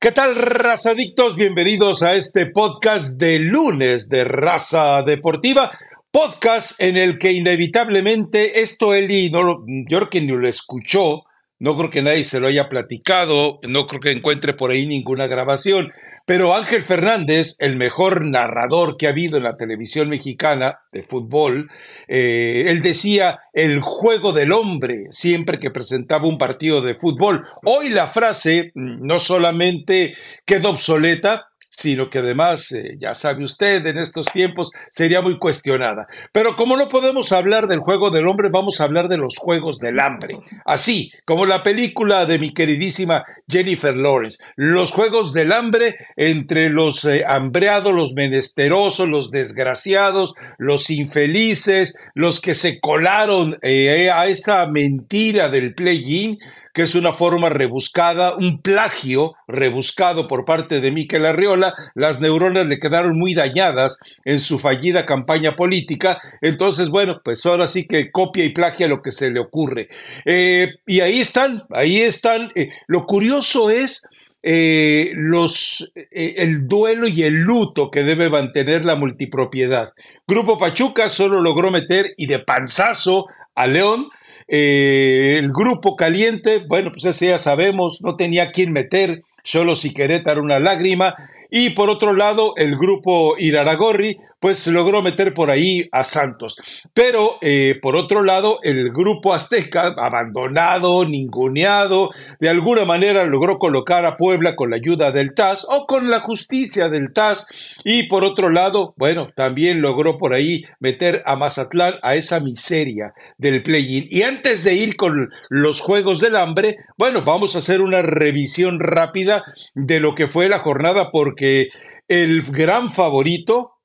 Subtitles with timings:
[0.00, 1.34] ¿Qué tal, razadictos?
[1.34, 5.72] Bienvenidos a este podcast de lunes de Raza Deportiva.
[6.12, 11.24] Podcast en el que inevitablemente esto Eli, no yo creo que ni lo escuchó,
[11.58, 15.26] no creo que nadie se lo haya platicado, no creo que encuentre por ahí ninguna
[15.26, 15.92] grabación,
[16.28, 21.70] pero Ángel Fernández, el mejor narrador que ha habido en la televisión mexicana de fútbol,
[22.06, 27.46] eh, él decía el juego del hombre siempre que presentaba un partido de fútbol.
[27.64, 30.14] Hoy la frase mm, no solamente
[30.44, 31.47] quedó obsoleta,
[31.78, 36.08] sino que además, eh, ya sabe usted, en estos tiempos sería muy cuestionada.
[36.32, 39.78] Pero como no podemos hablar del juego del hombre, vamos a hablar de los juegos
[39.78, 40.40] del hambre.
[40.64, 47.04] Así como la película de mi queridísima Jennifer Lawrence, los juegos del hambre entre los
[47.04, 54.66] eh, hambreados, los menesterosos, los desgraciados, los infelices, los que se colaron eh, a esa
[54.66, 56.38] mentira del play-in
[56.78, 61.74] que es una forma rebuscada, un plagio rebuscado por parte de Miquel Arriola.
[61.96, 66.20] Las neuronas le quedaron muy dañadas en su fallida campaña política.
[66.40, 69.88] Entonces, bueno, pues ahora sí que copia y plagia lo que se le ocurre.
[70.24, 72.52] Eh, y ahí están, ahí están.
[72.54, 74.06] Eh, lo curioso es...
[74.40, 79.94] Eh, los, el duelo y el luto que debe mantener la multipropiedad.
[80.28, 84.10] Grupo Pachuca solo logró meter y de panzazo a León
[84.48, 89.92] eh, el grupo caliente, bueno, pues ese ya sabemos, no tenía quien meter, solo si
[89.92, 91.14] Querétaro una lágrima.
[91.50, 96.56] Y por otro lado, el grupo Iraragorri, pues logró meter por ahí a Santos.
[96.94, 104.04] Pero eh, por otro lado, el grupo azteca, abandonado, ninguneado, de alguna manera logró colocar
[104.04, 107.46] a Puebla con la ayuda del TAS o con la justicia del TAS.
[107.84, 113.14] Y por otro lado, bueno, también logró por ahí meter a Mazatlán a esa miseria
[113.38, 114.06] del play-in.
[114.10, 118.80] Y antes de ir con los Juegos del Hambre, bueno, vamos a hacer una revisión
[118.80, 119.44] rápida
[119.74, 121.68] de lo que fue la jornada porque
[122.08, 123.77] el gran favorito,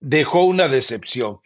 [0.00, 1.38] dejó una decepción.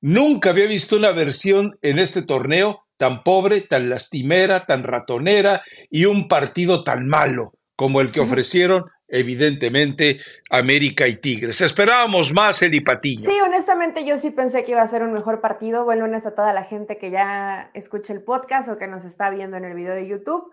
[0.00, 6.04] Nunca había visto una versión en este torneo tan pobre, tan lastimera, tan ratonera y
[6.04, 10.20] un partido tan malo como el que ofrecieron evidentemente
[10.50, 11.60] América y Tigres.
[11.60, 13.28] Esperábamos más el Patiño.
[13.28, 15.84] Sí, honestamente yo sí pensé que iba a ser un mejor partido.
[15.84, 19.30] Buen lunes a toda la gente que ya escucha el podcast o que nos está
[19.30, 20.50] viendo en el video de YouTube.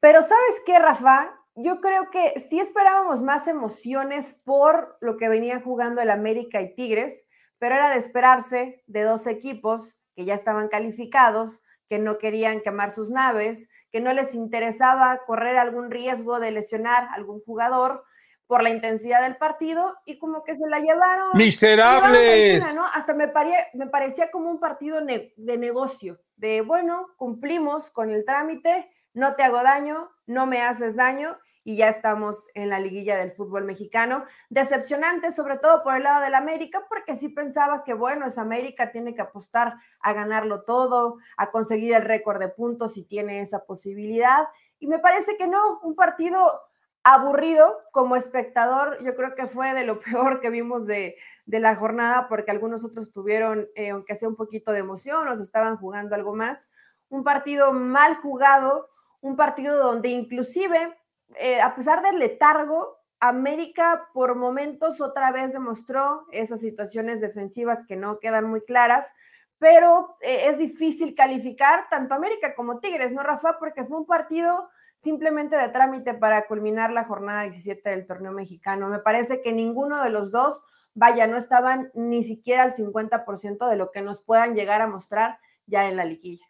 [0.00, 1.39] Pero ¿sabes qué, Rafa?
[1.54, 6.74] Yo creo que sí esperábamos más emociones por lo que venía jugando el América y
[6.74, 7.26] Tigres,
[7.58, 12.90] pero era de esperarse de dos equipos que ya estaban calificados, que no querían quemar
[12.90, 18.04] sus naves, que no les interesaba correr algún riesgo de lesionar a algún jugador
[18.46, 21.30] por la intensidad del partido y como que se la llevaron.
[21.34, 22.76] Miserables.
[22.94, 23.30] Hasta me,
[23.74, 29.42] me parecía como un partido de negocio, de bueno, cumplimos con el trámite, no te
[29.42, 34.24] hago daño, no me haces daño y ya estamos en la liguilla del fútbol mexicano.
[34.48, 38.90] Decepcionante, sobre todo por el lado del América, porque si pensabas que, bueno, es América,
[38.90, 43.64] tiene que apostar a ganarlo todo, a conseguir el récord de puntos si tiene esa
[43.64, 44.48] posibilidad.
[44.78, 46.62] Y me parece que no, un partido
[47.02, 51.16] aburrido como espectador, yo creo que fue de lo peor que vimos de,
[51.46, 55.42] la jornada, porque algunos otros tuvieron, eh, aunque sea un poquito de emoción, o se
[55.42, 56.70] estaban jugando algo más.
[57.08, 58.89] Un partido mal jugado,
[59.20, 60.96] un partido donde inclusive,
[61.36, 67.96] eh, a pesar del letargo, América por momentos otra vez demostró esas situaciones defensivas que
[67.96, 69.12] no quedan muy claras,
[69.58, 73.58] pero eh, es difícil calificar tanto América como Tigres, ¿no, Rafa?
[73.58, 78.88] Porque fue un partido simplemente de trámite para culminar la jornada 17 del torneo mexicano.
[78.88, 80.62] Me parece que ninguno de los dos,
[80.94, 85.38] vaya, no estaban ni siquiera al 50% de lo que nos puedan llegar a mostrar
[85.66, 86.49] ya en la liguilla.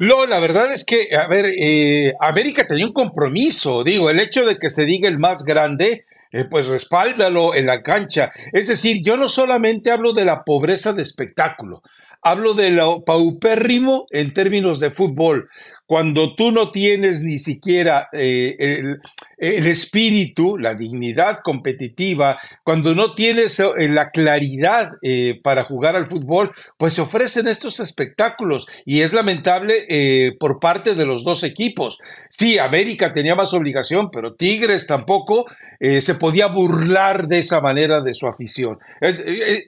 [0.00, 4.46] No, la verdad es que, a ver, eh, América tenía un compromiso, digo, el hecho
[4.46, 8.32] de que se diga el más grande, eh, pues respáldalo en la cancha.
[8.54, 11.82] Es decir, yo no solamente hablo de la pobreza de espectáculo,
[12.22, 15.50] hablo de lo paupérrimo en términos de fútbol
[15.90, 18.54] cuando tú no tienes ni siquiera eh,
[19.38, 26.06] el, espíritu, la dignidad competitiva, cuando no tienes eh, la claridad eh, para jugar al
[26.06, 31.98] fútbol, pues se ofrecen estos espectáculos y es lamentable por parte de los dos equipos.
[32.28, 35.46] Sí, América tenía más obligación, pero Tigres tampoco
[35.80, 38.78] se podía burlar de esa manera de su afición.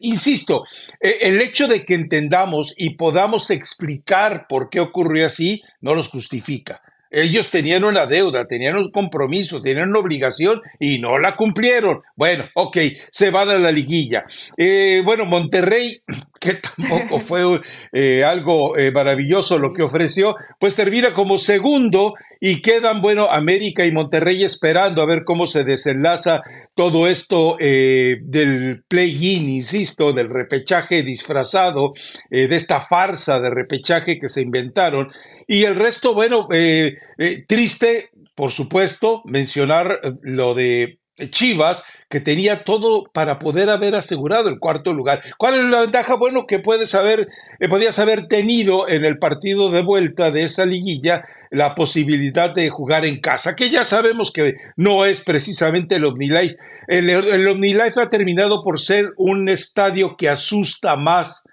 [0.01, 0.65] insisto,
[1.01, 6.83] el hecho de que entendamos y podamos explicar por qué ocurrió así, no los justifica.
[7.15, 12.01] Ellos tenían una deuda, tenían un compromiso, tenían una obligación y no la cumplieron.
[12.17, 12.79] Bueno, ok,
[13.11, 14.25] se van a la liguilla.
[14.57, 16.01] Eh, bueno, Monterrey,
[16.41, 17.61] que tampoco fue
[17.93, 23.85] eh, algo eh, maravilloso lo que ofreció, pues termina como segundo y quedan, bueno, América
[23.85, 26.41] y Monterrey esperando a ver cómo se desenlaza
[26.75, 31.93] todo esto del play-in, insisto, del repechaje disfrazado,
[32.31, 35.13] de esta farsa de repechaje que se inventaron
[35.47, 40.99] y el resto, bueno, eh, eh, triste, por supuesto, mencionar eh, lo de
[41.31, 45.23] Chivas, que tenía todo para poder haber asegurado el cuarto lugar.
[45.37, 46.17] ¿Cuál es la ventaja?
[46.17, 47.29] Bueno, que puedes haber,
[47.69, 53.05] podías haber tenido en el partido de vuelta de esa liguilla la posibilidad de jugar
[53.05, 56.57] en casa, que ya sabemos que no es precisamente el OmniLife.
[56.89, 61.45] El, el OmniLife ha terminado por ser un estadio que asusta más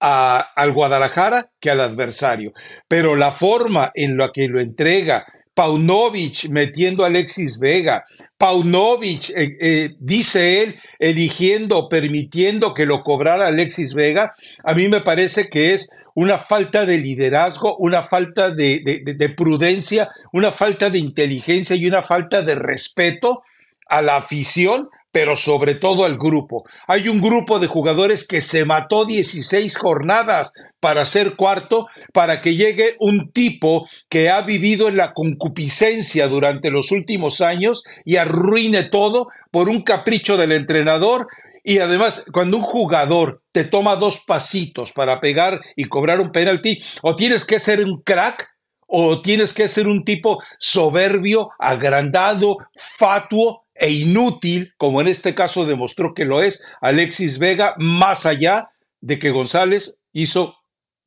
[0.00, 2.52] al Guadalajara que al adversario.
[2.86, 8.04] Pero la forma en la que lo entrega, Paunovic metiendo a Alexis Vega,
[8.36, 15.00] Paunovic, eh, eh, dice él, eligiendo, permitiendo que lo cobrara Alexis Vega, a mí me
[15.00, 21.76] parece que es una falta de liderazgo, una falta de prudencia, una falta de inteligencia
[21.76, 23.42] y una falta de respeto
[23.88, 26.64] a la afición pero sobre todo al grupo.
[26.86, 32.54] Hay un grupo de jugadores que se mató 16 jornadas para ser cuarto, para que
[32.54, 38.84] llegue un tipo que ha vivido en la concupiscencia durante los últimos años y arruine
[38.84, 41.26] todo por un capricho del entrenador.
[41.64, 46.82] Y además, cuando un jugador te toma dos pasitos para pegar y cobrar un penalti,
[47.02, 48.48] o tienes que ser un crack,
[48.88, 55.64] o tienes que ser un tipo soberbio, agrandado, fatuo, e inútil, como en este caso
[55.64, 58.70] demostró que lo es Alexis Vega, más allá
[59.00, 60.54] de que González hizo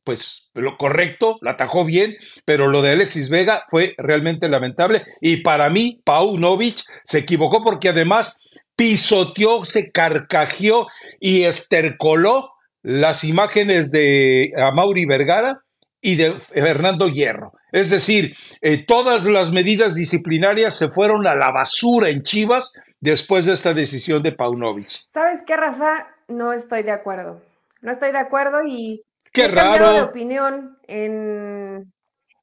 [0.03, 5.37] pues lo correcto, la atajó bien, pero lo de Alexis Vega fue realmente lamentable y
[5.37, 8.37] para mí Pau Novich se equivocó porque además
[8.75, 10.87] pisoteó, se carcajeó
[11.19, 12.51] y estercoló
[12.81, 15.61] las imágenes de Mauri Vergara
[16.01, 17.53] y de Fernando Hierro.
[17.71, 23.45] Es decir, eh, todas las medidas disciplinarias se fueron a la basura en Chivas después
[23.45, 24.89] de esta decisión de Paunovic.
[25.13, 26.07] ¿Sabes qué, Rafa?
[26.27, 27.41] No estoy de acuerdo.
[27.81, 29.03] No estoy de acuerdo y
[29.33, 29.93] qué he raro.
[29.93, 31.91] de opinión en,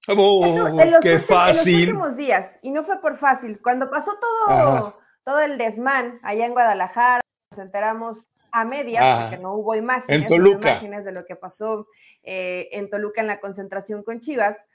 [0.09, 1.75] oh, qué fácil.
[1.75, 3.61] En los últimos días y no fue por fácil.
[3.63, 7.21] Cuando pasó todo, todo el desmán allá en Guadalajara,
[7.53, 11.87] nos enteramos a medias, porque no hubo imágenes, imágenes de lo que pasó
[12.23, 14.67] eh, en Toluca en la concentración con Chivas.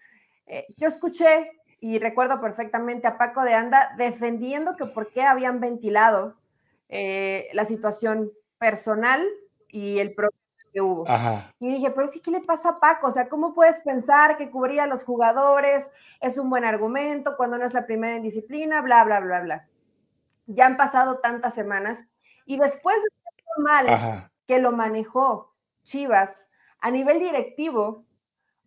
[0.46, 5.60] Eh, yo escuché y recuerdo perfectamente a Paco de Anda defendiendo que por qué habían
[5.60, 6.38] ventilado
[6.90, 9.26] eh, la situación personal
[9.68, 10.38] y el problema
[10.72, 11.06] que hubo.
[11.60, 13.08] Y dije, pero sí, ¿qué le pasa a Paco?
[13.08, 15.90] O sea, ¿cómo puedes pensar que cubría a los jugadores?
[16.22, 19.68] Es un buen argumento cuando no es la primera en disciplina, bla, bla, bla, bla.
[20.46, 22.10] Ya han pasado tantas semanas
[22.46, 23.10] y después de
[23.62, 25.54] mal que lo manejó
[25.84, 26.50] Chivas
[26.80, 28.06] a nivel directivo,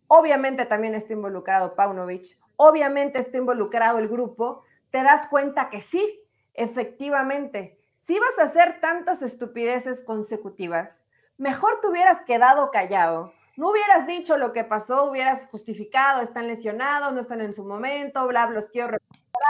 [0.07, 6.21] obviamente también está involucrado Paunovic, obviamente está involucrado el grupo, te das cuenta que sí,
[6.53, 11.05] efectivamente, si vas a hacer tantas estupideces consecutivas,
[11.37, 17.11] mejor te hubieras quedado callado, no hubieras dicho lo que pasó, hubieras justificado, están lesionados,
[17.13, 18.97] no están en su momento, bla, bla, los quiero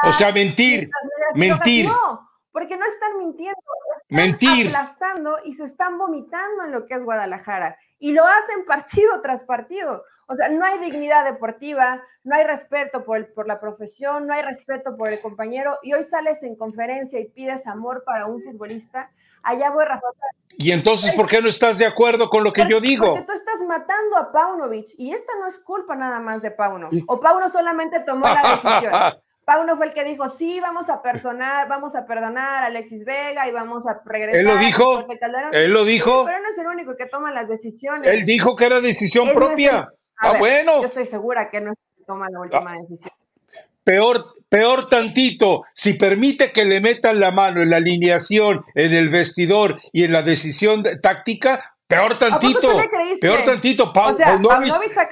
[0.04, 0.90] O sea, mentir,
[1.36, 1.88] mentir.
[1.88, 3.60] No, porque no están mintiendo,
[3.96, 4.68] están mentir.
[4.68, 9.44] aplastando y se están vomitando en lo que es Guadalajara y lo hacen partido tras
[9.44, 10.04] partido.
[10.28, 14.42] O sea, no hay dignidad deportiva, no hay respeto por, por la profesión, no hay
[14.42, 19.12] respeto por el compañero y hoy sales en conferencia y pides amor para un futbolista.
[19.44, 20.08] Allá voy, Rafa.
[20.58, 23.06] Y entonces, ¿por qué no estás de acuerdo con lo que yo digo?
[23.06, 26.90] Porque tú estás matando a Paunovic y esta no es culpa nada más de Pauno.
[27.08, 28.94] O Pauno solamente tomó la decisión.
[29.48, 33.48] Pauno fue el que dijo, sí, vamos a personar, vamos a perdonar a Alexis Vega
[33.48, 34.42] y vamos a regresar.
[34.42, 35.08] Él lo dijo,
[35.54, 36.26] él lo dijo.
[36.26, 38.06] pero no es el único que toma las decisiones.
[38.06, 39.88] Él dijo que era decisión propia.
[40.18, 40.82] ah, bueno.
[40.82, 42.78] Yo estoy segura que no es el que toma la última ah.
[42.82, 43.14] decisión.
[43.86, 49.08] Peor, peor tantito, si permite que le metan la mano en la alineación, en el
[49.08, 52.70] vestidor y en la decisión táctica, Peor tantito,
[53.22, 54.14] peor tantito, Pau,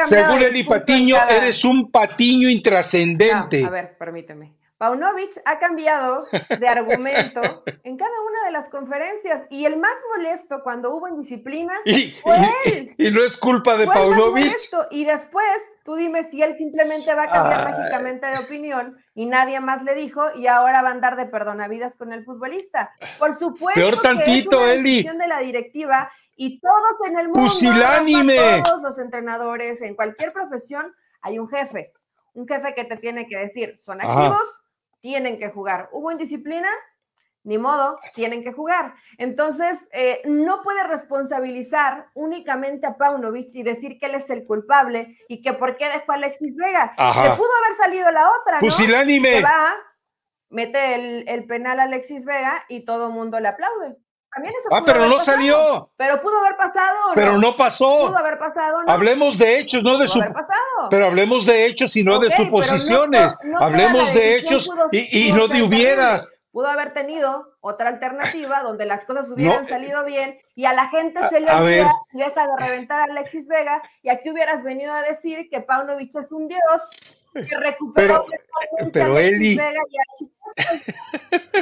[0.05, 3.63] según Eli Patiño, eres un patiño intrascendente.
[3.63, 4.55] a ver, permíteme.
[4.77, 6.25] Paunovic ha cambiado
[6.59, 7.41] de argumento
[7.83, 11.73] en cada una de las conferencias y el más molesto cuando hubo indisciplina
[12.21, 12.93] fue él.
[12.97, 14.53] Y, no es culpa de Paunovic.
[14.91, 15.47] Y después
[15.85, 19.95] tú dime si él simplemente va a cambiar mágicamente de opinión y nadie más le
[19.95, 22.91] dijo y ahora va a andar de perdonavidas con el futbolista.
[23.17, 27.25] Por supuesto Peor tantito, que es una decisión de la directiva y todos en el
[27.29, 28.61] mundo, Pusilánime.
[28.63, 31.93] todos los entrenadores, en cualquier profesión, hay un jefe.
[32.33, 34.43] un jefe que te tiene que decir, son activos,
[34.99, 35.89] tienen que jugar.
[35.93, 36.67] ¿Hubo indisciplina?
[37.43, 38.95] Ni modo, tienen que jugar.
[39.19, 45.17] Entonces, eh, no puede responsabilizar únicamente a Paunovic y decir que él es el culpable
[45.29, 46.91] y que por qué dejó a Alexis Vega.
[46.97, 48.61] Le pudo haber salido la otra, ¿no?
[49.41, 49.75] va,
[50.49, 53.95] mete el, el penal a Alexis Vega y todo el mundo le aplaude
[54.71, 55.89] ah, pero no salió.
[55.97, 56.97] Pero pudo haber pasado.
[57.13, 58.07] Pero no pasó.
[58.07, 58.79] Pudo haber pasado.
[58.87, 60.21] Hablemos de hechos, no de su.
[60.89, 63.37] Pero hablemos de hechos y no de suposiciones.
[63.59, 66.31] hablemos de hechos y, no de hubieras.
[66.51, 71.19] Pudo haber tenido otra alternativa donde las cosas hubieran salido bien y a la gente
[71.27, 75.01] se le olvida y deja de reventar a Alexis Vega y aquí hubieras venido a
[75.01, 76.61] decir que Paunovic es un dios
[77.35, 78.25] que recuperó
[78.79, 79.57] pero, pero Eli.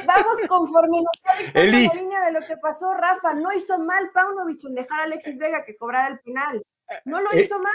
[0.06, 3.34] Vamos conforme nos está la línea de lo que pasó Rafa.
[3.34, 6.63] No hizo mal Paunovic en dejar a Alexis Vega que cobrara el final
[7.06, 7.74] no lo eh, hizo mal.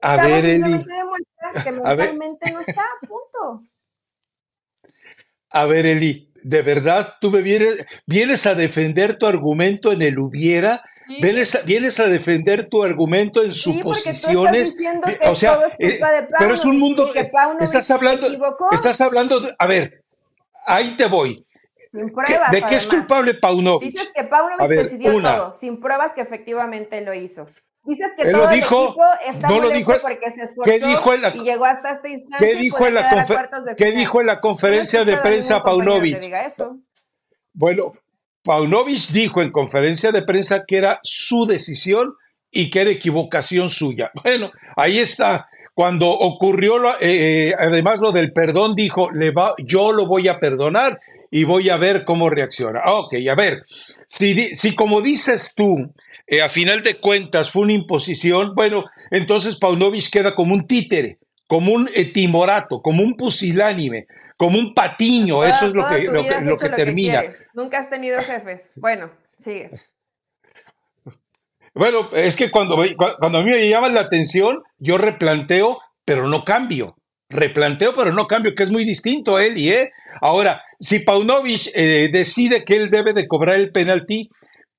[0.00, 0.84] a ver Eli.
[1.64, 3.64] que mentalmente no está punto.
[5.50, 10.18] A ver Eli de verdad tú me vienes vienes a defender tu argumento en el
[10.18, 14.76] hubiera Vienes, a, defender tu argumento en suposiciones.
[14.76, 14.84] Sí,
[15.26, 16.00] o sea, eh,
[16.38, 17.12] pero es un mundo.
[17.60, 18.26] Estás hablando,
[18.72, 19.40] estás hablando.
[19.40, 20.02] De, a ver,
[20.66, 21.46] ahí te voy.
[21.92, 23.92] Sin pruebas, ¿De qué es culpable Paunovic?
[23.92, 27.46] Dices que Paunovic decidió todo, sin pruebas que efectivamente lo hizo.
[27.84, 30.62] Dices que Él todo lo dijo, el equipo está no lo dijo, porque se esforzó
[30.64, 32.48] ¿qué dijo en la, y llegó hasta esta instancia.
[32.48, 36.18] ¿Qué dijo, en la, ¿qué dijo en la conferencia de prensa Paunovic?
[37.52, 37.92] Bueno,
[38.44, 42.14] Paunovic dijo en conferencia de prensa que era su decisión
[42.50, 44.12] y que era equivocación suya.
[44.22, 45.48] Bueno, ahí está.
[45.74, 50.38] Cuando ocurrió, eh, eh, además lo del perdón, dijo, le va, yo lo voy a
[50.38, 51.00] perdonar
[51.32, 52.80] y voy a ver cómo reacciona.
[52.86, 53.64] Ok, a ver,
[54.06, 55.92] si, si como dices tú,
[56.28, 61.18] eh, a final de cuentas fue una imposición, bueno, entonces Paunovic queda como un títere,
[61.48, 66.68] como un timorato, como un pusilánime, como un patiño, eso es lo que, lo que,
[66.70, 67.22] termina.
[67.54, 68.70] Nunca has tenido jefes.
[68.76, 69.70] Bueno, sigue.
[71.76, 72.76] Bueno, es que cuando,
[73.18, 76.96] cuando a mí me llaman la atención, yo replanteo, pero no cambio.
[77.28, 79.90] Replanteo, pero no cambio, que es muy distinto a él y ¿eh?
[80.20, 84.30] Ahora, si Paunovic eh, decide que él debe de cobrar el penalti,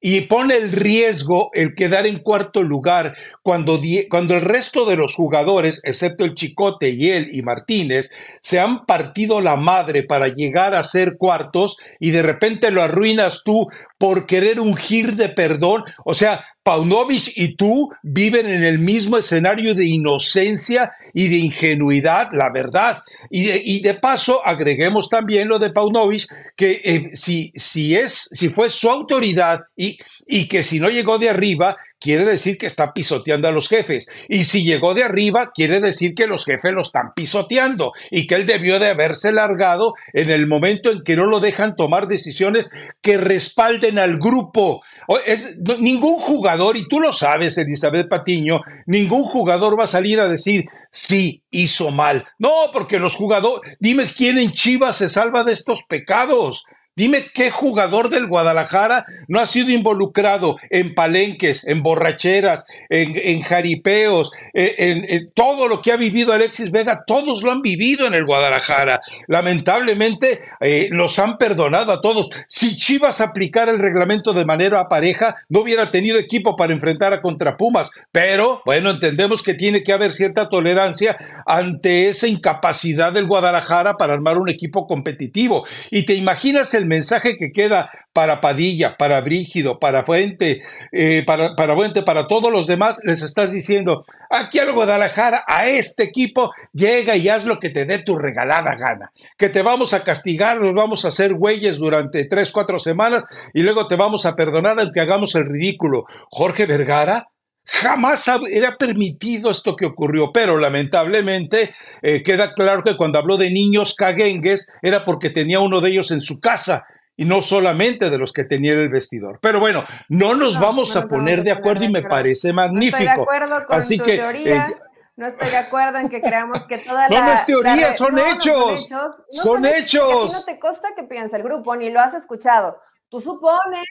[0.07, 5.15] y pone el riesgo el quedar en cuarto lugar cuando, cuando el resto de los
[5.15, 10.75] jugadores, excepto el Chicote y él y Martínez, se han partido la madre para llegar
[10.75, 15.83] a ser cuartos y de repente lo arruinas tú por querer ungir de perdón.
[16.03, 22.29] O sea, Paunovic y tú viven en el mismo escenario de inocencia y de ingenuidad,
[22.31, 23.03] la verdad.
[23.29, 28.27] Y de, y de paso, agreguemos también lo de Paunovic, que eh, si, si, es,
[28.31, 29.97] si fue su autoridad y,
[30.27, 34.05] y que si no llegó de arriba, quiere decir que está pisoteando a los jefes.
[34.29, 38.35] Y si llegó de arriba, quiere decir que los jefes lo están pisoteando y que
[38.35, 42.69] él debió de haberse largado en el momento en que no lo dejan tomar decisiones
[43.01, 44.83] que respalden al grupo.
[45.25, 50.29] Es, ningún jugador, y tú lo sabes, Elizabeth Patiño, ningún jugador va a salir a
[50.29, 52.27] decir, sí, hizo mal.
[52.38, 56.65] No, porque los jugadores, dime quién en Chivas se salva de estos pecados.
[56.97, 64.31] Dime qué jugador del Guadalajara no ha sido involucrado en palenques, en borracheras, en, jaripeos,
[64.53, 67.03] en, todo lo que ha vivido Alexis Vega.
[67.05, 69.01] Todos lo han vivido en el Guadalajara.
[69.27, 72.29] Lamentablemente eh, los han perdonado a todos.
[72.47, 77.21] Si Chivas aplicara el reglamento de manera pareja, no hubiera tenido equipo para enfrentar a
[77.21, 77.91] contra Pumas.
[78.13, 84.13] Pero bueno, entendemos que tiene que haber cierta tolerancia ante esa incapacidad del Guadalajara para
[84.13, 85.67] armar un equipo competitivo.
[85.91, 90.61] Y te imaginas el mensaje que queda para Padilla, para Brígido, para Fuente,
[90.91, 95.67] eh, para, para Fuente, para todos los demás, les estás diciendo, aquí al Guadalajara, a
[95.67, 99.93] este equipo, llega y haz lo que te dé tu regalada gana, que te vamos
[99.93, 104.25] a castigar, nos vamos a hacer güeyes durante tres, cuatro semanas y luego te vamos
[104.25, 106.05] a perdonar aunque hagamos el ridículo.
[106.29, 107.27] Jorge Vergara,
[107.65, 113.50] Jamás era permitido esto que ocurrió, pero lamentablemente eh, queda claro que cuando habló de
[113.50, 116.86] niños caguengues era porque tenía uno de ellos en su casa
[117.17, 119.39] y no solamente de los que tenía en el vestidor.
[119.41, 122.98] Pero bueno, no nos vamos a poner de acuerdo y me parece magnífico.
[122.98, 124.67] No estoy de acuerdo con Así tu que, teoría.
[124.67, 124.75] Eh,
[125.15, 127.19] no estoy de acuerdo en que creamos que toda la.
[127.19, 128.88] No, no es teoría, son, hechos.
[129.29, 130.34] son hechos.
[130.34, 132.77] no te consta que piensa el grupo, ni lo has escuchado.
[133.09, 133.85] Tú supones.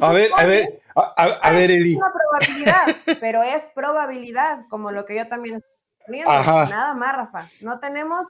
[0.00, 1.92] a ver, a ver, a, ver, Eli.
[1.92, 5.70] Es una probabilidad, pero es probabilidad, como lo que yo también estoy
[6.06, 6.32] poniendo.
[6.32, 7.50] Nada más, Rafa.
[7.60, 8.26] No tenemos.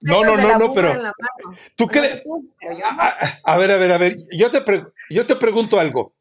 [0.00, 1.12] No, no, no, no, pero.
[1.76, 2.22] ¿Tú crees?
[3.44, 4.16] A, ver, a ver, a ver.
[4.32, 4.62] Yo te,
[5.08, 6.14] yo te pregunto algo.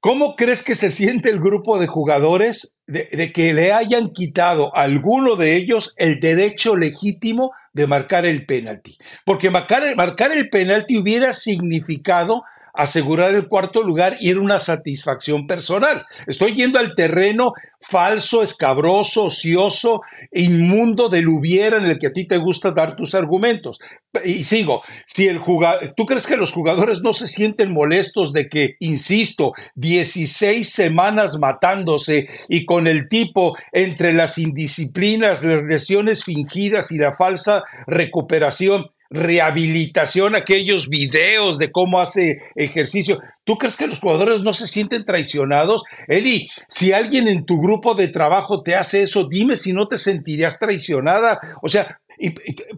[0.00, 4.82] ¿Cómo crees que se siente el grupo de jugadores de, que le hayan quitado a
[4.82, 8.96] alguno de ellos el derecho legítimo de marcar el penalti?
[9.24, 12.44] Porque marcar, marcar el penalti hubiera significado
[12.74, 16.06] asegurar el cuarto lugar y era una satisfacción personal.
[16.26, 22.26] Estoy yendo al terreno falso, escabroso, ocioso, inmundo del hubiera en el que a ti
[22.26, 23.78] te gusta dar tus argumentos.
[24.24, 28.48] Y sigo, si el jugador, ¿tú crees que los jugadores no se sienten molestos de
[28.48, 36.90] que, insisto, 16 semanas matándose y con el tipo entre las indisciplinas, las lesiones fingidas
[36.90, 43.20] y la falsa recuperación, rehabilitación, aquellos videos de cómo hace ejercicio.
[43.44, 45.82] ¿Tú crees que los jugadores no se sienten traicionados?
[46.06, 49.98] Eli, si alguien en tu grupo de trabajo te hace eso, dime si no te
[49.98, 51.40] sentirías traicionada.
[51.62, 52.00] O sea,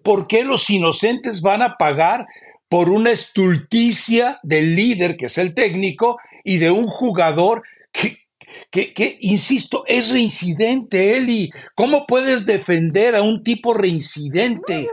[0.02, 2.26] ¿por qué los inocentes van a pagar
[2.68, 9.18] por una estulticia del líder, que es el técnico, y de un jugador que, que,
[9.20, 11.50] insisto, es reincidente, Eli.
[11.74, 14.88] ¿Cómo puedes defender a un tipo reincidente?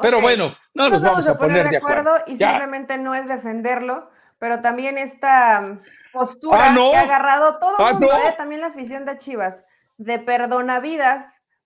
[0.00, 2.14] Pero bueno, no nos, vamos, a poner, de acuerdo.
[2.26, 7.76] y simplemente no es defenderlo, pero también esta mm, postura ah, que ha agarrado todo
[7.78, 8.34] el ah, mundo, ¿eh?
[8.36, 9.64] también la afición de Chivas,
[9.98, 11.24] de perdonavidas,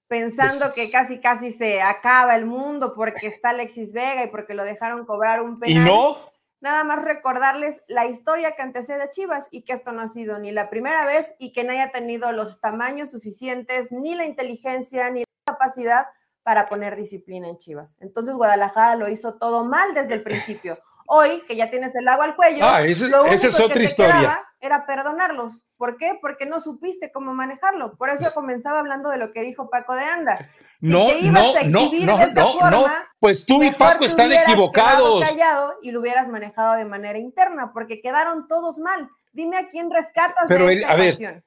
[0.09, 4.55] pensando pues que casi casi se acaba el mundo porque está Alexis Vega y porque
[4.55, 5.83] lo dejaron cobrar un penal.
[5.83, 6.17] ¿Y no?
[6.61, 10.39] Nada más recordarles la historia que antecede a Chivas y que esto no ha sido
[10.39, 15.11] ni la primera vez y que no haya tenido los tamaños suficientes, ni la inteligencia,
[15.11, 16.07] ni la capacidad
[16.45, 17.97] para poner disciplina en Chivas.
[18.01, 20.79] Entonces Guadalajara lo hizo todo mal desde el principio.
[21.07, 24.41] Hoy, que ya tienes el agua al cuello, ah, esa es otra historia.
[24.61, 25.61] Era perdonarlos.
[25.77, 26.19] ¿Por qué?
[26.21, 27.97] Porque no supiste cómo manejarlo.
[27.97, 30.39] Por eso comenzaba hablando de lo que dijo Paco de Anda.
[30.81, 32.87] No, no, no, no, no, no.
[33.19, 35.23] Pues tú y Paco están equivocados.
[35.27, 39.09] Callado y lo hubieras manejado de manera interna, porque quedaron todos mal.
[39.33, 41.43] Dime a quién rescatas Pero de esta a ver,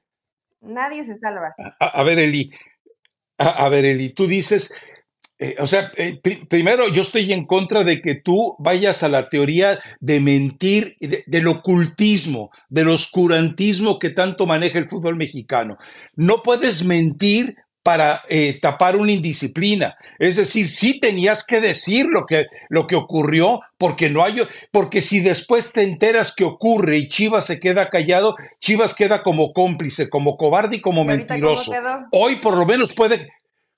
[0.60, 1.54] Nadie se salva.
[1.78, 2.52] A, ver, Eli,
[3.38, 4.72] a, ver, Eli, tú dices,
[5.38, 9.28] eh, o sea, eh, primero yo estoy en contra de que tú vayas a la
[9.28, 15.78] teoría de mentir, del ocultismo, del oscurantismo que tanto maneja el fútbol mexicano.
[16.16, 19.96] No puedes mentir para eh, tapar una indisciplina.
[20.18, 25.00] Es decir, sí tenías que decir lo que, lo que ocurrió, porque no hay, porque
[25.00, 30.10] si después te enteras que ocurre y Chivas se queda callado, Chivas queda como cómplice,
[30.10, 31.72] como cobarde y como mentiroso.
[32.12, 33.28] Hoy por lo menos puede,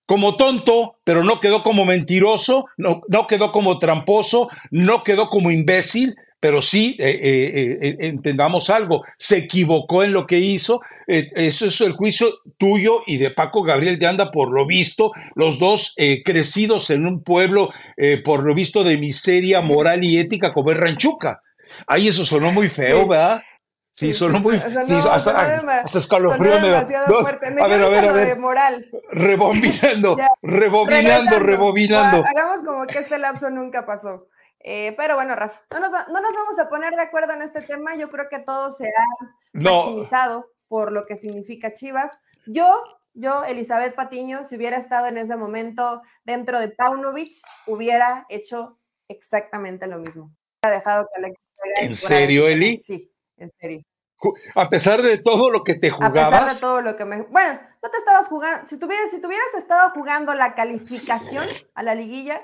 [0.06, 5.52] como tonto, pero no quedó como mentiroso, no, no quedó como tramposo, no quedó como
[5.52, 11.66] imbécil, pero sí, eh, eh, eh, entendamos algo, se equivocó en lo que hizo, eso
[11.66, 15.94] es el juicio tuyo y de Paco Gabriel de Anda, por lo visto, los dos
[16.24, 17.70] crecidos en un pueblo,
[18.24, 21.42] por lo visto, de miseria moral y ética como es Ranchuca.
[21.86, 23.42] Ahí eso sonó muy feo, ¿verdad?
[24.00, 24.58] Sí, sonó muy.
[24.58, 26.78] sí, hasta, escalofrío me da.
[26.78, 28.38] a ver, a ver, a ver.
[28.38, 28.86] Moral.
[29.10, 32.24] Rebobinando, rebobinando, rebobinando.
[32.26, 34.28] Hagamos como que este lapso nunca pasó.
[34.62, 37.96] Eh, pero bueno, Rafa, no nos, vamos a poner de acuerdo en este tema.
[37.96, 42.20] Yo creo que todo se ha maximizado por lo que significa Chivas.
[42.46, 42.82] Yo,
[43.14, 47.32] yo, Elizabeth Patiño, si hubiera estado en ese momento dentro de Paunovic,
[47.66, 50.30] hubiera hecho exactamente lo mismo.
[50.62, 51.34] Hubiera dejado que
[51.82, 52.78] ¿En serio, Eli?
[52.78, 53.82] Sí, en serio.
[54.54, 56.26] A pesar de todo lo que te jugabas.
[56.26, 57.22] A pesar de todo lo que me.
[57.22, 58.66] Bueno, no te estabas jugando.
[58.68, 61.44] Si tuvieras, si tuvieras estado jugando la calificación
[61.74, 62.42] a la liguilla,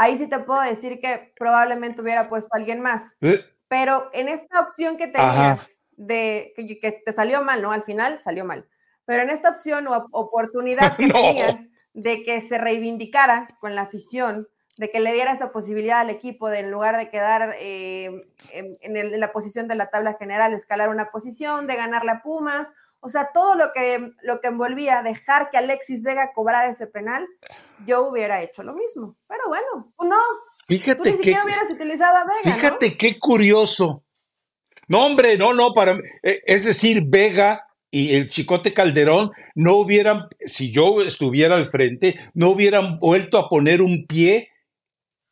[0.00, 3.18] ahí sí te puedo decir que probablemente hubiera puesto a alguien más.
[3.20, 3.44] Eh.
[3.68, 7.70] Pero en esta opción que tenías de que, te salió mal, ¿no?
[7.70, 8.66] Al final salió mal.
[9.04, 14.48] Pero en esta opción o oportunidad que tenías de que se reivindicara con la afición,
[14.78, 19.20] de que le diera esa posibilidad al equipo de en lugar de quedar eh, en,
[19.20, 23.30] la posición de la tabla general, escalar una posición, de ganar la Pumas, o sea,
[23.32, 27.26] todo lo que, lo que envolvía dejar que Alexis Vega cobrara ese penal,
[27.86, 29.16] yo hubiera hecho lo mismo.
[29.26, 30.20] Pero bueno, no.
[30.68, 32.54] Fíjate tú ni siquiera hubieras utilizado a Vega.
[32.54, 34.04] Fíjate qué curioso.
[34.86, 40.28] No, hombre, no, no, para eh, es decir, Vega y el Chicote Calderón no hubieran,
[40.44, 44.50] si yo estuviera al frente, no hubieran vuelto a poner un pie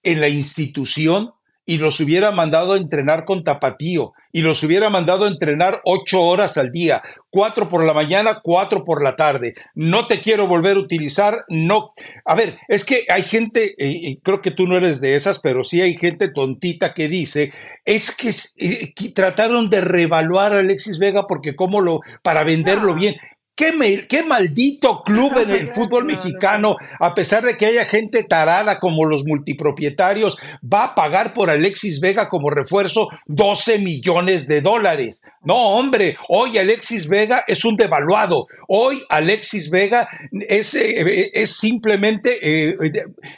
[0.03, 1.33] en la institución
[1.65, 6.23] y los hubiera mandado a entrenar con tapatío y los hubiera mandado a entrenar ocho
[6.23, 9.55] horas al día, cuatro por la mañana, cuatro por la tarde.
[9.75, 11.93] No te quiero volver a utilizar, no.
[12.25, 15.65] A ver, es que hay gente, y creo que tú no eres de esas, pero
[15.65, 17.53] sí hay gente tontita que dice,
[17.85, 18.31] es que,
[18.65, 23.17] eh, trataron de revaluar a Alexis Vega porque cómo lo, para venderlo bien.
[23.59, 29.05] ¿Qué, maldito club en el fútbol mexicano, a pesar de que haya gente tarada como
[29.05, 35.23] los multipropietarios, va a pagar por Alexis Vega como refuerzo 12 millones de dólares?
[35.43, 38.47] No, hombre, hoy Alexis Vega es un devaluado.
[38.69, 42.77] Hoy Alexis Vega es, eh, es simplemente, eh,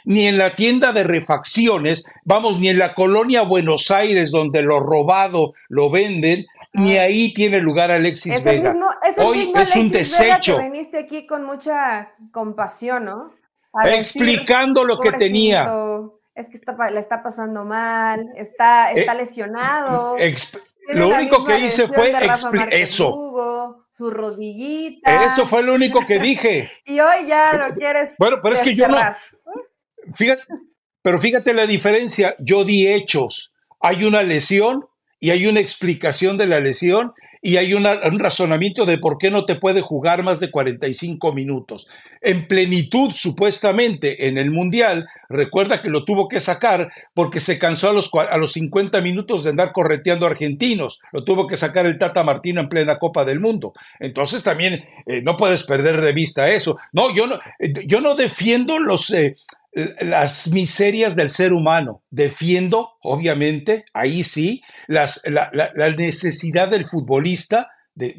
[0.05, 4.81] ni en la tienda de refacciones, vamos, ni en la colonia Buenos Aires, donde lo
[4.81, 8.75] robado lo venden, ni ahí tiene lugar Alexis Vega.
[9.17, 10.57] Hoy es un desecho.
[10.57, 13.33] Vega que viniste aquí con mucha compasión, ¿no?
[13.85, 15.71] Explicando lo que tenía.
[16.33, 20.15] Es que está, le está pasando mal, está, está eh, lesionado.
[20.89, 22.13] lo único que hice fue
[22.71, 23.77] eso.
[23.93, 25.25] su rodillita.
[25.25, 26.71] Eso fue lo único que dije.
[26.85, 28.15] y hoy ya lo quieres.
[28.17, 28.97] Bueno, pero es que yo no.
[30.13, 30.43] Fíjate,
[31.01, 32.35] pero fíjate la diferencia.
[32.39, 33.53] Yo di hechos.
[33.81, 34.87] Hay una lesión
[35.21, 37.85] y hay una explicación de la lesión y hay un
[38.19, 41.87] razonamiento de por qué no te puede jugar más de 45 minutos.
[42.21, 47.89] En plenitud, supuestamente, en el Mundial, recuerda que lo tuvo que sacar porque se cansó
[47.89, 50.99] a los, a los 50 minutos de andar correteando argentinos.
[51.11, 53.73] Lo tuvo que sacar el Tata Martino en plena Copa del Mundo.
[53.99, 56.77] Entonces también eh, no puedes perder de vista eso.
[56.91, 59.09] No, yo no, eh, yo no defiendo los...
[59.11, 59.35] Eh,
[59.73, 62.03] las miserias del ser humano.
[62.09, 65.49] Defiendo, obviamente, ahí sí, las, la,
[65.97, 68.13] necesidad del futbolista de,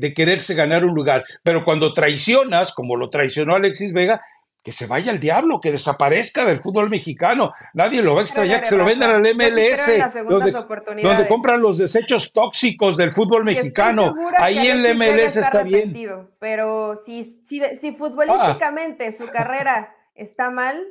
[0.00, 1.24] de, quererse ganar un lugar.
[1.42, 4.22] Pero cuando traicionas, como lo traicionó Alexis Vega,
[4.66, 7.52] que se vaya al diablo, que desaparezca del fútbol mexicano.
[7.72, 9.86] Nadie lo va a extrañar, que se lo vendan al MLS,
[10.28, 14.12] donde, compran los desechos tóxicos del fútbol mexicano.
[14.38, 15.94] Ahí el MLS está, bien.
[16.40, 20.84] Pero si, si, si futbolísticamente su carrera está mal,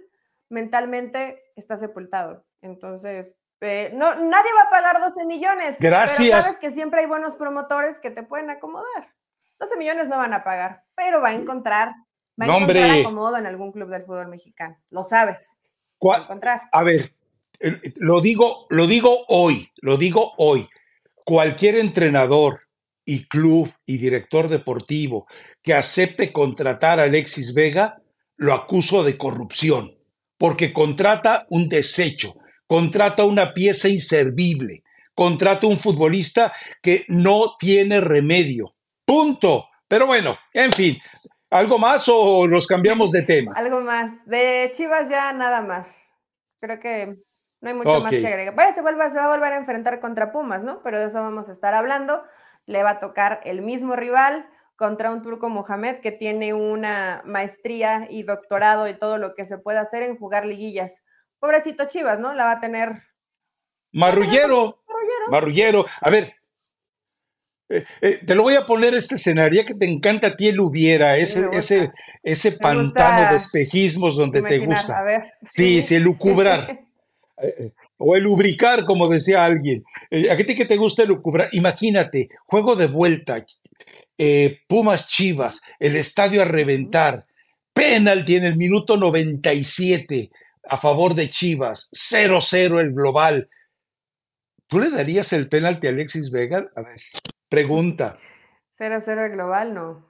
[0.50, 2.46] mentalmente está sepultado.
[2.62, 5.78] Entonces, eh, no, nadie va a pagar 12 millones.
[5.80, 6.30] Gracias.
[6.30, 9.14] Pero sabes que siempre hay buenos promotores que te pueden acomodar.
[9.60, 11.94] 12 millones no van a pagar, pero va a encontrar,
[12.40, 14.78] va a encontrar acomodo en algún club del fútbol mexicano.
[14.90, 15.58] Lo sabes.
[15.98, 16.22] ¿Cuál?
[16.22, 16.62] A, encontrar.
[16.72, 17.16] a ver,
[17.96, 20.68] lo digo, lo digo hoy, lo digo hoy.
[21.24, 22.62] Cualquier entrenador
[23.06, 25.28] y club y director deportivo
[25.62, 28.02] que acepte contratar a Alexis Vega
[28.38, 29.96] lo acuso de corrupción,
[30.38, 32.36] porque contrata un desecho,
[32.68, 38.72] contrata una pieza inservible, contrata un futbolista que no tiene remedio.
[39.06, 39.70] Punto.
[39.88, 40.98] Pero bueno, en fin,
[41.50, 43.54] ¿algo más o nos cambiamos de tema?
[43.56, 44.26] Algo más.
[44.26, 45.96] De Chivas ya nada más.
[46.60, 47.16] Creo que
[47.62, 48.56] no hay mucho más que agregar.
[48.56, 50.82] Bueno, se, se va a volver a enfrentar contra Pumas, ¿no?
[50.84, 52.24] Pero de eso vamos a estar hablando.
[52.66, 58.08] Le va a tocar el mismo rival contra un turco Mohamed que tiene una maestría
[58.10, 61.04] y doctorado y todo lo que se puede hacer en jugar liguillas.
[61.40, 62.34] Pobrecito Chivas, ¿no?
[62.34, 63.04] La va a tener.
[63.92, 64.84] Marrullero.
[65.30, 65.86] Marrullero.
[66.02, 66.34] A ver,
[67.68, 70.60] eh, eh, te lo voy a poner este escenario que te encanta a ti el
[70.60, 75.04] hubiera, ese, ese, ese pantano de espejismos donde te gusta.
[75.56, 76.80] Sí, sí, el lucubrar.
[77.38, 79.84] Eh, o el lubricar, como decía alguien.
[80.32, 81.50] ¿A ti que te gusta el lucubrar?
[81.52, 83.46] Imagínate, juego de vuelta,
[84.18, 87.24] eh, Pumas Chivas, el estadio a reventar,
[87.74, 90.32] penalti en el minuto 97
[90.68, 93.50] a favor de Chivas, 0-0 el global.
[94.68, 96.66] ¿Tú le darías el penalti a Alexis Vega?
[96.76, 97.00] A ver,
[97.50, 98.18] pregunta.
[98.80, 100.10] 0-0 el global, no.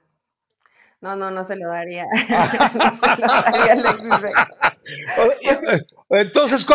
[1.00, 2.04] No, no, no se lo daría.
[2.28, 4.48] no se lo daría a Alexis Vega.
[6.08, 6.66] Entonces,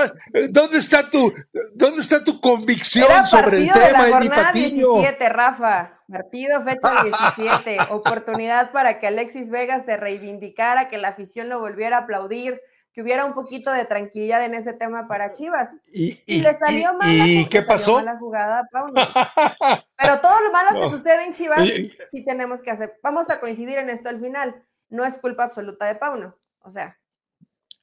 [0.50, 1.34] ¿dónde está tu,
[1.74, 6.00] dónde está tu convicción sobre el tema, de la jornada 17, Rafa.
[6.12, 7.04] Partido fecha
[7.38, 7.78] 17.
[7.92, 12.60] Oportunidad para que Alexis Vega se reivindicara, que la afición lo volviera a aplaudir,
[12.94, 15.80] que hubiera un poquito de tranquilidad en ese tema para Chivas.
[15.94, 17.10] Y, le salió mal.
[17.10, 18.02] ¿Y qué pasó?
[18.20, 18.68] Jugada,
[19.98, 21.62] Pero todo lo malo que sucede en Chivas,
[22.10, 23.00] sí tenemos que hacer.
[23.02, 24.66] Vamos a coincidir en esto al final.
[24.90, 26.36] No es culpa absoluta de Pauno.
[26.64, 27.00] O sea,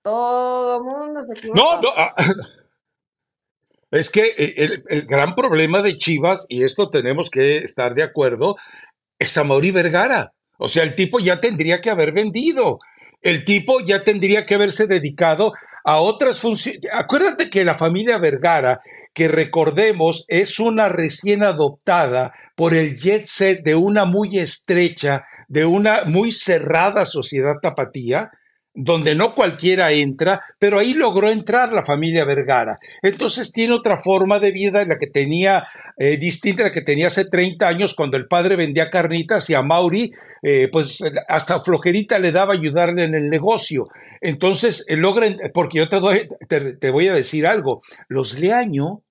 [0.02, 1.61] todo mundo se equivoca.
[1.61, 1.88] No, no.
[1.96, 2.14] Ah,
[3.90, 4.34] es que
[4.88, 8.56] el, gran problema de Chivas, y esto tenemos que estar de acuerdo,
[9.18, 10.32] es a Mauri Vergara.
[10.58, 12.78] O sea, el tipo ya tendría que haber vendido.
[13.22, 15.52] El tipo ya tendría que haberse dedicado
[15.84, 16.82] a otras funciones.
[16.92, 18.80] Acuérdate que la familia Vergara,
[19.14, 25.64] que recordemos, es una recién adoptada por el jet set de una muy estrecha, de
[25.64, 28.30] una muy cerrada sociedad tapatía,
[28.74, 32.78] donde no cualquiera entra, pero ahí logró entrar la familia Vergara.
[33.02, 35.64] Entonces tiene otra forma de vida la que tenía,
[35.96, 39.54] eh, distinta a la que tenía hace 30 años cuando el padre vendía carnitas y
[39.54, 43.88] a Mauri, eh, pues hasta flojerita le daba ayudarle en el negocio.
[44.20, 44.96] Entonces eh,
[45.52, 49.02] porque yo te, doy, te, voy a decir algo, los Leaño,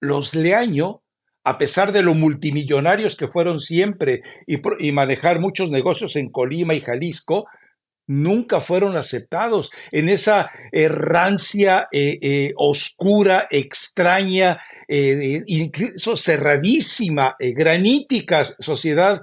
[0.00, 1.02] los Leaño
[1.44, 6.80] a pesar de lo multimillonarios que fueron siempre y, manejar muchos negocios en Colima y
[6.80, 7.46] Jalisco,
[8.06, 9.70] nunca fueron aceptados.
[9.90, 19.20] En esa errancia eh, eh, oscura, extraña, eh, incluso cerradísima, granítica sociedad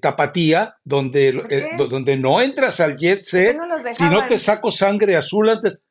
[0.00, 1.32] tapatía, donde,
[1.76, 3.56] donde no entras al jet set,
[3.92, 5.82] si no te saco sangre azul antes,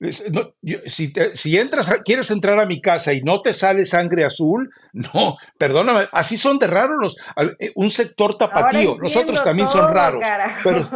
[0.00, 6.08] si, entras, quieres entrar a mi casa y no te sale sangre azul, no, perdóname,
[6.12, 7.16] así son de raros los,
[7.58, 10.24] eh, un sector tapatío, nosotros también son raros.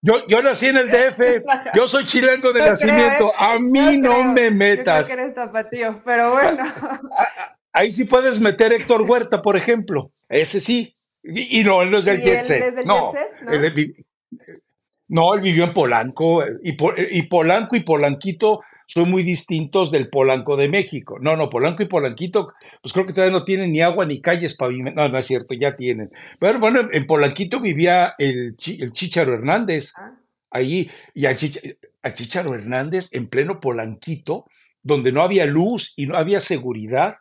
[0.00, 4.50] yo, yo nací en el DF, yo soy chileno de nacimiento, a mí no, me
[4.50, 5.08] metas.
[5.08, 6.64] Yo que eres tapatío, pero bueno.
[7.72, 10.96] Ahí sí puedes meter Héctor Huerta, por ejemplo, ese sí.
[11.24, 12.84] Y, no, él no es del jet set.
[12.84, 13.52] No, no,
[15.34, 16.76] él vivió en Polanco y,
[17.10, 21.18] y Polanco y Polanquito son muy distintos del Polanco de México.
[21.20, 24.56] No, no, Polanco y Polanquito, pues creo que todavía no tienen ni agua ni calles
[24.56, 25.10] pavimentadas.
[25.10, 26.10] No, no es cierto, ya tienen.
[26.38, 29.92] Pero bueno, en Polanquito vivía el, el Chicharo Hernández.
[29.96, 30.18] Ah.
[30.54, 34.44] Ahí, y a Chicharo Hernández en pleno Polanquito,
[34.82, 37.16] donde no había luz y no había seguridad,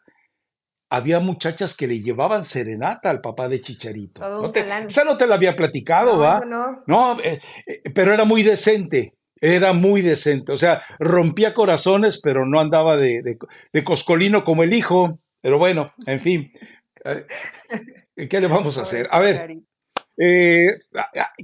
[0.91, 4.19] había muchachas que le llevaban serenata al papá de Chicharito.
[4.19, 6.41] No esa no te la había platicado, ¿va?
[6.45, 9.15] no, no eh, eh, pero era muy decente.
[9.39, 10.51] Era muy decente.
[10.51, 13.37] O sea, rompía corazones, pero no andaba de,
[13.85, 15.17] coscolino como el hijo.
[15.39, 16.51] Pero bueno, en fin.
[17.05, 19.07] Eh, ¿Qué le vamos a hacer?
[19.11, 19.59] A ver.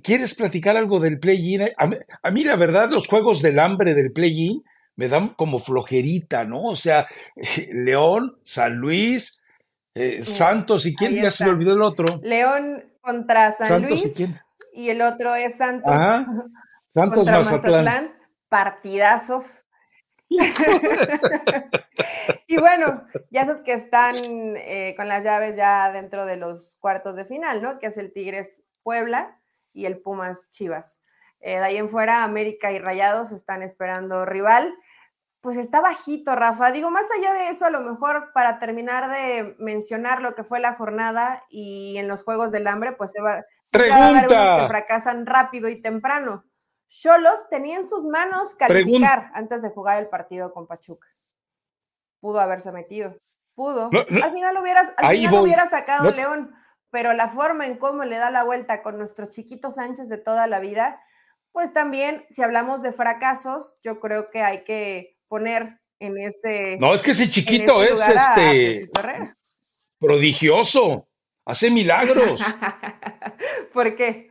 [0.03, 1.69] ¿Quieres platicar algo del play-in?
[1.77, 4.62] A, mí, la verdad, los juegos del hambre del play-in
[4.97, 6.63] me dan como flojerita, ¿no?
[6.63, 7.07] O sea,
[7.71, 9.39] León, San Luis,
[9.93, 12.19] eh, Santos y quién ya se me olvidó el otro.
[12.21, 14.19] León contra San Luis.
[14.73, 15.91] Y, el otro es Santos.
[16.93, 18.13] Santos contra Mazatlán.
[18.49, 19.63] Partidazos.
[22.47, 27.15] y bueno, ya esos que están eh, con las llaves ya dentro de los cuartos
[27.15, 27.79] de final, ¿no?
[27.79, 29.39] Que es el Tigres Puebla
[29.73, 31.01] y el Pumas Chivas.
[31.39, 34.73] Eh, de ahí en fuera, América y Rayados están esperando rival
[35.47, 36.71] pues está bajito, Rafa.
[36.71, 40.60] Digo, más allá de eso, a lo mejor para terminar de mencionar lo que fue
[40.60, 44.04] la jornada y en los Juegos del Hambre, pues se va, Pregunta.
[44.04, 46.43] a haber que fracasan rápido y temprano.
[46.89, 51.08] Cholos tenía en sus manos calificar antes de jugar el partido con Pachuca.
[52.19, 53.15] Pudo haberse metido.
[53.56, 53.89] Pudo.
[54.23, 56.54] al final, hubieras, al final hubiera sacado León,
[56.89, 60.47] pero la forma en cómo le da la vuelta con nuestros chiquitos Sánchez de toda
[60.47, 61.00] la vida,
[61.57, 66.77] pues también, si hablamos de fracasos, yo creo que hay que poner en ese.
[66.79, 68.91] No, es que ese chiquito es este.
[69.99, 71.09] prodigioso.
[71.47, 72.43] Hace milagros.
[73.73, 74.29] ¿Por qué?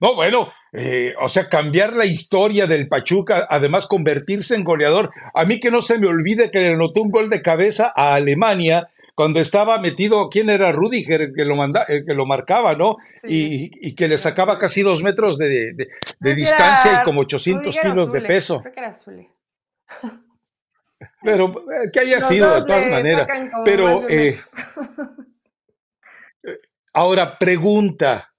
[0.00, 5.10] No, bueno, eh, o sea, cambiar la historia del Pachuca, además convertirse en goleador.
[5.34, 8.14] A mí que no se me olvide que le anotó un gol de cabeza a
[8.14, 12.96] Alemania cuando estaba metido, ¿quién era Rudiger el que lo, manda, que lo marcaba, ¿no?
[13.24, 15.74] Y, que le sacaba casi dos metros de,
[16.20, 18.60] distancia y como 800 kilos de peso.
[18.60, 18.92] Creo que era
[21.22, 23.26] Pero eh, que haya sido de todas maneras.
[23.64, 24.38] Pero eh,
[26.92, 28.34] ahora pregunta.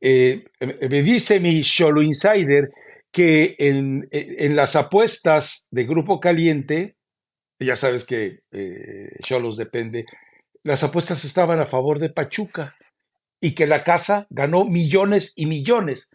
[0.00, 2.70] Eh, me dice mi Sholo Insider
[3.10, 6.96] que en, en, las apuestas de Grupo Caliente
[7.60, 10.06] ya sabes que eh, Cholos depende,
[10.62, 12.74] las apuestas estaban a favor de Pachuca
[13.40, 16.10] y que la casa ganó millones y millones.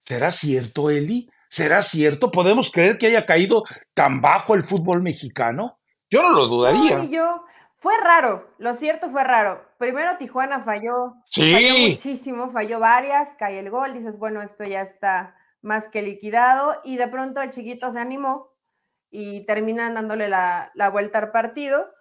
[0.00, 1.28] ¿Será cierto, Eli?
[1.48, 2.30] ¿Será cierto?
[2.30, 5.78] ¿Podemos creer que haya caído tan bajo el fútbol mexicano?
[6.10, 7.04] Yo no lo dudaría.
[7.04, 7.44] yo,
[7.76, 9.66] fue raro, lo cierto fue raro.
[9.78, 11.52] Primero Tijuana falló, sí.
[11.52, 16.80] falló muchísimo, falló varias, cae el gol, dices, bueno, esto ya está más que liquidado
[16.84, 18.47] y de pronto el chiquito se animó
[19.10, 21.92] y terminan dándole la, vuelta al partido.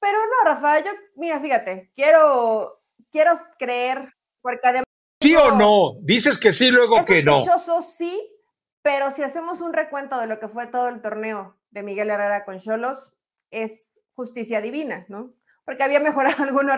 [0.00, 4.84] Pero no, Rafa, yo, mira, fíjate, quiero, quiero creer, porque además...
[5.20, 5.98] ¿Sí o no?
[6.00, 7.42] Dices que sí, luego que no.
[7.82, 8.18] sí,
[8.82, 12.44] pero si hacemos un recuento de lo que fue todo el torneo de Miguel Herrera
[12.46, 13.12] con Cholos,
[13.50, 15.34] es justicia divina, ¿no?
[15.64, 16.76] Porque había mejorado algunos,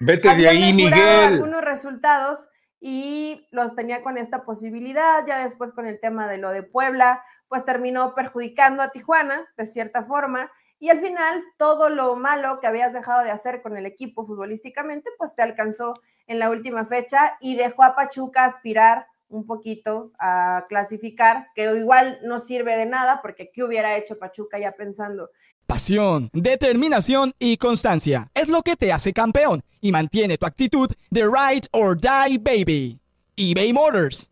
[0.00, 1.34] Vete de ahí, Miguel.
[1.34, 2.48] algunos resultados
[2.80, 7.22] y los tenía con esta posibilidad, ya después con el tema de lo de Puebla,
[7.52, 12.66] pues terminó perjudicando a Tijuana de cierta forma y al final todo lo malo que
[12.66, 15.92] habías dejado de hacer con el equipo futbolísticamente, pues te alcanzó
[16.26, 22.20] en la última fecha y dejó a Pachuca aspirar un poquito a clasificar, que igual
[22.22, 25.28] no sirve de nada porque ¿qué hubiera hecho Pachuca ya pensando?
[25.66, 31.24] Pasión, determinación y constancia es lo que te hace campeón y mantiene tu actitud de
[31.24, 32.98] ride or die baby.
[33.36, 34.31] eBay Motors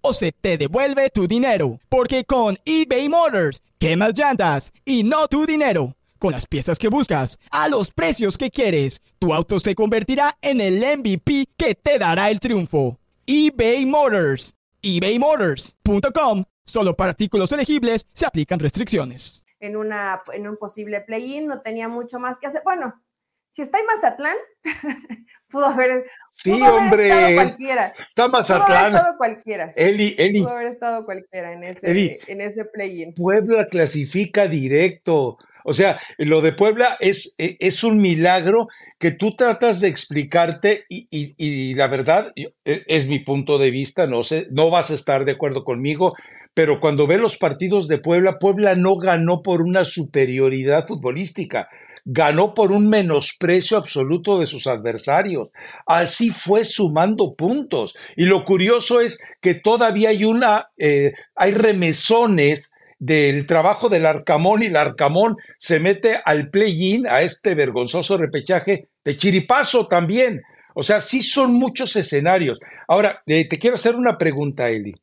[0.00, 1.80] o se te devuelve tu dinero.
[1.88, 5.96] Porque con eBay Motors, quemas llantas y no tu dinero.
[6.18, 10.60] Con las piezas que buscas, a los precios que quieres, tu auto se convertirá en
[10.60, 12.98] el MVP que te dará el triunfo.
[13.26, 14.54] eBay Motors.
[14.82, 19.44] ebaymotors.com Solo para artículos elegibles se aplican restricciones.
[19.58, 22.62] En, en un posible play-in no tenía mucho más que hacer.
[22.64, 23.02] Bueno,
[23.50, 24.36] si está en Mazatlán,
[25.50, 27.92] pudo haber, sí, hombre, estado cualquiera.
[28.08, 28.66] Está Mazatlán.
[28.66, 29.72] Pudo haber estado cualquiera.
[29.76, 30.40] Eli, Eli.
[30.40, 33.14] Pudo haber estado cualquiera en ese, en ese play-in.
[33.14, 35.38] Puebla clasifica directo.
[35.64, 40.84] O sea, lo de Puebla es, e, es un milagro que tú tratas de explicarte
[40.88, 44.94] y, y, la verdad e, es mi punto de vista, no sé, no vas a
[44.94, 46.14] estar de acuerdo conmigo,
[46.54, 51.68] pero cuando ve los partidos de Puebla, Puebla no ganó por una superioridad futbolística,
[52.04, 55.50] ganó por un menosprecio absoluto de sus adversarios.
[55.86, 57.96] Así fue sumando puntos.
[58.16, 64.62] Y lo curioso es que todavía hay una, eh, hay remesones del trabajo del Arcamón
[64.62, 70.42] y el Arcamón se mete al play-in, a este vergonzoso repechaje de Chiripazo también.
[70.74, 72.60] O sea, sí son muchos escenarios.
[72.86, 74.94] Ahora, eh, te quiero hacer una pregunta, Eli.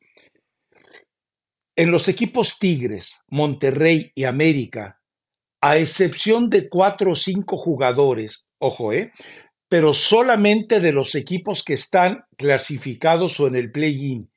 [1.75, 4.99] En los equipos Tigres, Monterrey y América,
[5.61, 9.11] a excepción de cuatro o cinco jugadores, ojo, ¿eh?
[9.69, 14.29] pero solamente de los equipos que están clasificados o en el play-in,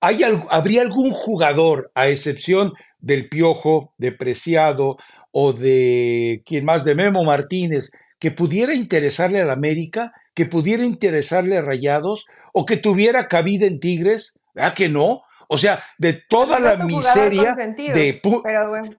[0.00, 4.96] ¿habría algún jugador, a excepción del Piojo, de Preciado
[5.32, 11.58] o de quien más, de Memo Martínez, que pudiera interesarle al América, que pudiera interesarle
[11.58, 14.38] a Rayados o que tuviera cabida en Tigres?
[14.54, 15.22] ¿Verdad que no?
[15.48, 18.20] O sea, de toda la miseria de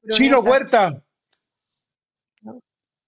[0.10, 1.02] Chino Huerta.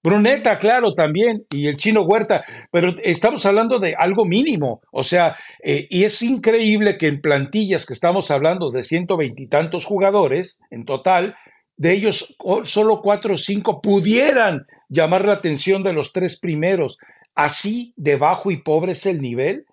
[0.08, 2.42] Bruneta, claro, también, y el chino Huerta,
[2.72, 7.86] pero estamos hablando de algo mínimo, o sea, eh, y es increíble que en plantillas
[7.86, 11.36] que estamos hablando de ciento veintitantos jugadores en total,
[11.76, 16.98] de ellos solo cuatro o cinco pudieran llamar la atención de los tres primeros.
[17.36, 19.66] Así de bajo y pobre es el nivel.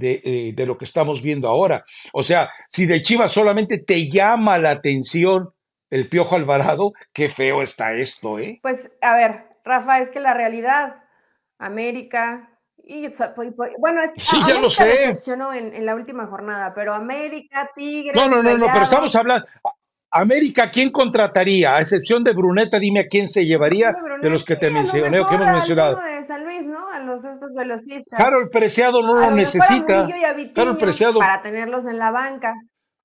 [0.00, 1.84] Eh, de, lo que estamos viendo ahora.
[2.12, 5.50] O sea, si de Chivas solamente te llama la atención
[5.88, 8.58] el Piojo Alvarado, qué feo está esto, ¿eh?
[8.60, 11.02] Pues, a ver, Rafa, es que la realidad,
[11.58, 12.50] América,
[12.86, 13.08] y,
[13.78, 15.14] bueno, es, sí, ya lo sé.
[15.26, 18.14] En, en, la última jornada, pero América, Tigres.
[18.14, 19.46] No, no, no, no, pero estamos hablando.
[20.10, 21.74] América, ¿quién contrataría?
[21.74, 25.26] A excepción de Bruneta, dime a quién se llevaría de, los que te mencioné o
[25.26, 25.96] que hemos mencionado.
[25.96, 26.88] De San Luis, ¿no?
[26.88, 28.16] A los estos velocistas.
[28.16, 30.06] Carol Preciado no lo necesita.
[30.54, 31.18] Carol Preciado.
[31.18, 32.54] Para tenerlos en la banca.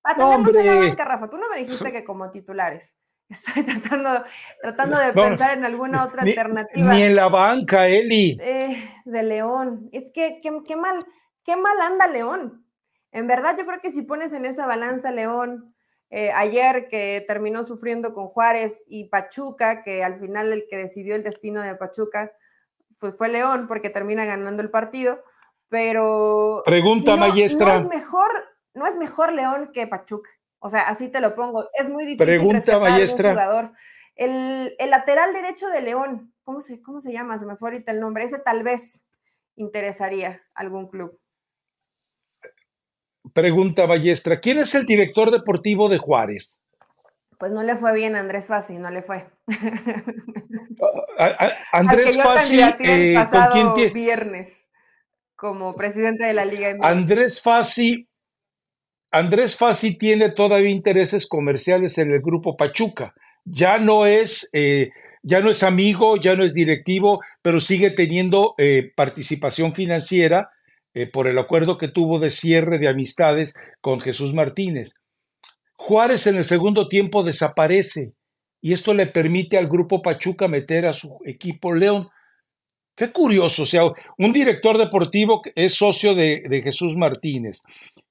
[0.02, 1.30] Para tenerlos en la banca, Rafa.
[1.30, 2.95] Tú no me dijiste que como titulares.
[3.30, 4.24] Estoy tratando,
[4.62, 6.94] tratando de pensar en alguna otra alternativa.
[6.94, 8.38] Ni en la banca, Eli.
[8.42, 9.89] Eh, de León.
[9.92, 11.06] Es que qué mal,
[11.44, 12.65] qué mal anda León.
[13.12, 15.76] En verdad, yo creo que si pones en esa balanza León,
[16.12, 21.15] eh, ayer que terminó sufriendo con Juárez y Pachuca, que al final el que decidió
[21.15, 22.32] el destino de Pachuca
[23.00, 25.24] pues fue León porque termina ganando el partido,
[25.70, 27.76] pero pregunta maestra.
[27.76, 28.30] No es mejor,
[28.74, 30.30] no es mejor León que Pachuca.
[30.60, 31.69] O sea, así te lo pongo.
[31.74, 32.26] Es muy difícil.
[32.26, 33.32] Pregunta maestra.
[33.32, 33.72] Jugador.
[34.15, 37.38] El, el, lateral derecho de León, ¿cómo se, ¿cómo se llama?
[37.38, 38.26] Se me fue ahorita el nombre.
[38.26, 39.06] Ese tal vez
[39.56, 41.17] interesaría algún club.
[43.34, 46.63] Pregunta Ballestra, ¿quién es el director deportivo de Juárez?
[47.38, 49.30] Pues no le fue bien a Andrés Fassi, no le fue.
[51.72, 54.69] Andrés Fassi, eh, ¿con quién viernes
[55.39, 56.76] como presidente de la Liga.
[56.82, 58.09] Andrés Fassi,
[59.12, 63.15] Andrés Fassi tiene todavía intereses comerciales en el grupo Pachuca.
[63.43, 64.89] Ya no es, eh,
[65.24, 70.50] ya no es amigo, ya no es directivo, pero sigue teniendo eh, participación financiera
[70.93, 74.95] eh, por el acuerdo que tuvo de cierre de amistades con Jesús Martínez.
[75.76, 78.13] Juárez en el segundo tiempo desaparece
[78.62, 82.10] y esto le permite al grupo Pachuca meter a su equipo León.
[82.95, 83.84] Qué curioso, o sea,
[84.17, 87.62] un director deportivo es socio de, Jesús Martínez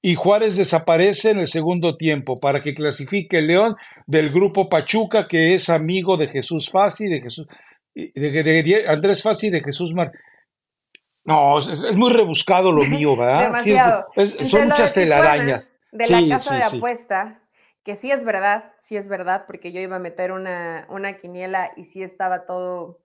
[0.01, 3.75] y Juárez desaparece en el segundo tiempo para que clasifique León
[4.07, 7.47] del grupo Pachuca, que es amigo de Jesús Fassi, de Jesús,
[7.93, 10.23] de, Andrés Fassi y de Jesús Martínez.
[11.25, 13.45] No, es, muy rebuscado lo mío, ¿verdad?
[13.45, 14.07] Demasiado.
[14.45, 15.73] son muchas telarañas.
[15.91, 17.41] De la casa de apuesta,
[17.83, 21.71] que sí es verdad, sí es verdad, porque yo iba a meter una, una quiniela
[21.75, 22.99] y sí estaba todo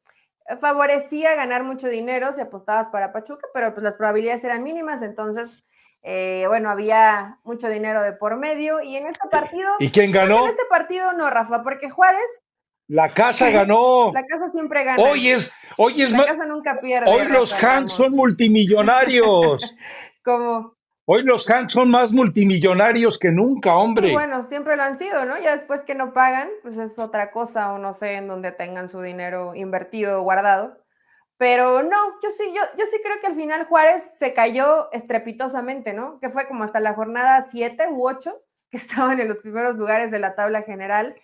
[0.60, 5.64] favorecía ganar mucho dinero si apostabas para Pachuca, pero pues las probabilidades eran mínimas, entonces,
[6.06, 9.70] eh, bueno, había mucho dinero de por medio y en este partido...
[9.78, 10.44] ¿Y quién ganó?
[10.44, 12.44] En este partido no, Rafa, porque Juárez...
[12.86, 14.12] La casa ganó.
[14.12, 15.02] La casa siempre gana.
[15.02, 17.10] Hoy es, hoy es La casa nunca pierde.
[17.10, 19.76] Hoy los Hanks son multimillonarios.
[20.22, 20.74] Como
[21.06, 24.12] Hoy los Hanks son más multimillonarios que nunca, hombre.
[24.12, 25.38] Bueno, siempre lo han sido, ¿no?
[25.38, 28.88] Ya después que no pagan, pues es otra cosa o no sé en dónde tengan
[28.88, 30.78] su dinero invertido o guardado.
[31.36, 35.92] Pero no, yo sí, yo, yo sí creo que al final Juárez se cayó estrepitosamente,
[35.92, 36.20] ¿no?
[36.20, 40.10] Que fue como hasta la jornada 7 u 8, que estaban en los primeros lugares
[40.10, 41.16] de la tabla general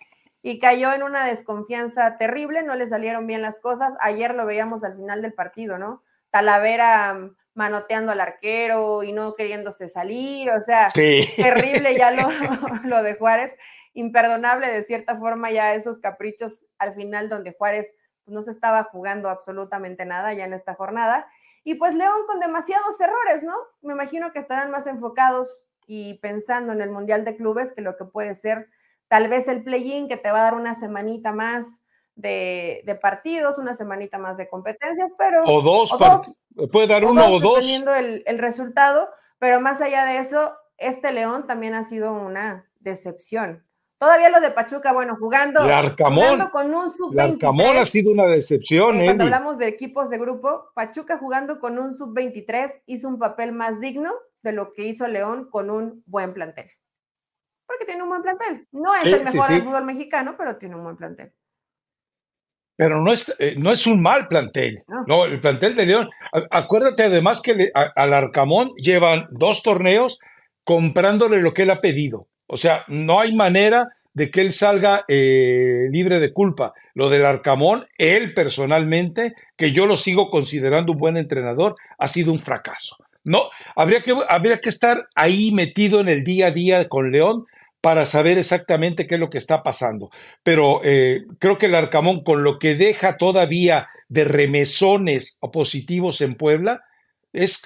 [0.43, 3.95] y cayó en una desconfianza terrible, no le salieron bien las cosas.
[4.01, 6.03] Ayer lo veíamos al final del partido, ¿no?
[6.31, 10.87] Talavera manoteando al arquero y no queriéndose salir, o sea,
[11.35, 12.27] terrible ya lo,
[12.85, 13.55] lo de Juárez,
[13.93, 17.93] imperdonable de cierta forma ya esos caprichos al final donde Juárez
[18.31, 21.27] no se estaba jugando absolutamente nada ya en esta jornada.
[21.63, 23.53] Y pues León con demasiados errores, ¿no?
[23.81, 27.97] Me imagino que estarán más enfocados y pensando en el Mundial de Clubes que lo
[27.97, 28.69] que puede ser
[29.11, 31.81] tal vez el play-in que te va a dar una semanita más
[32.15, 35.43] de, partidos, una semanita más de competencias, pero...
[35.43, 35.93] O dos,
[36.71, 37.55] puede dar uno o dos.
[37.55, 42.69] Dependiendo el, el resultado, pero más allá de eso, este León también ha sido una
[42.79, 43.65] decepción.
[44.01, 47.33] Todavía lo de Pachuca, bueno, jugando, jugando con un sub-23.
[47.33, 48.99] Arcamón ha sido una decepción.
[48.99, 53.51] Eh, cuando hablamos de equipos de grupo, Pachuca jugando con un sub-23 hizo un papel
[53.51, 56.71] más digno de lo que hizo León con un buen plantel.
[57.67, 58.67] Porque tiene un buen plantel.
[58.71, 61.35] No es el mejor del fútbol mexicano, pero tiene un buen plantel
[62.81, 64.83] pero no es, eh, no es un mal plantel.
[65.05, 65.25] No.
[65.25, 66.09] el plantel de León.
[66.49, 70.17] Acuérdate además que al Arcamón llevan dos torneos
[70.63, 72.30] comprándole lo que él ha pedido.
[72.51, 76.73] O sea, no hay manera de que él salga eh, libre de culpa.
[76.93, 82.33] Lo del Arcamón, él personalmente, que yo lo sigo considerando un buen entrenador, ha sido
[82.33, 82.97] un fracaso.
[83.23, 87.45] No, habría que, habría que estar ahí metido en el día a día con León
[87.79, 90.11] para saber exactamente qué es lo que está pasando.
[90.43, 96.35] Pero eh, creo que el Arcamón, con lo que deja todavía de remesones positivos en
[96.35, 96.83] Puebla,
[97.33, 97.61] es,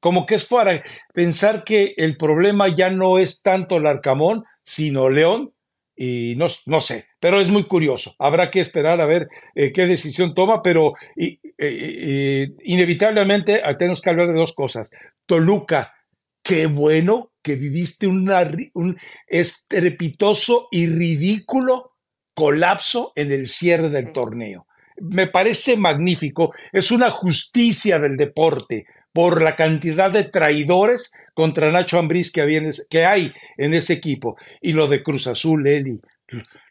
[0.00, 5.08] como que es para pensar que el problema ya no es tanto el Arcamón, sino
[5.10, 5.52] León,
[5.96, 8.16] y no, no sé, pero es muy curioso.
[8.18, 14.28] Habrá que esperar a ver eh, qué decisión toma, pero eh, inevitablemente tenemos que hablar
[14.28, 14.90] de dos cosas.
[15.24, 15.94] Toluca,
[16.42, 18.98] qué bueno que viviste un
[19.28, 21.92] estrepitoso y ridículo
[22.34, 24.66] colapso en el cierre del torneo.
[24.96, 31.98] Me parece magnífico, es una justicia del deporte por la cantidad de traidores contra Nacho
[31.98, 34.36] Ambriz que, que hay en ese equipo.
[34.60, 36.00] Y lo de Cruz Azul, Eli,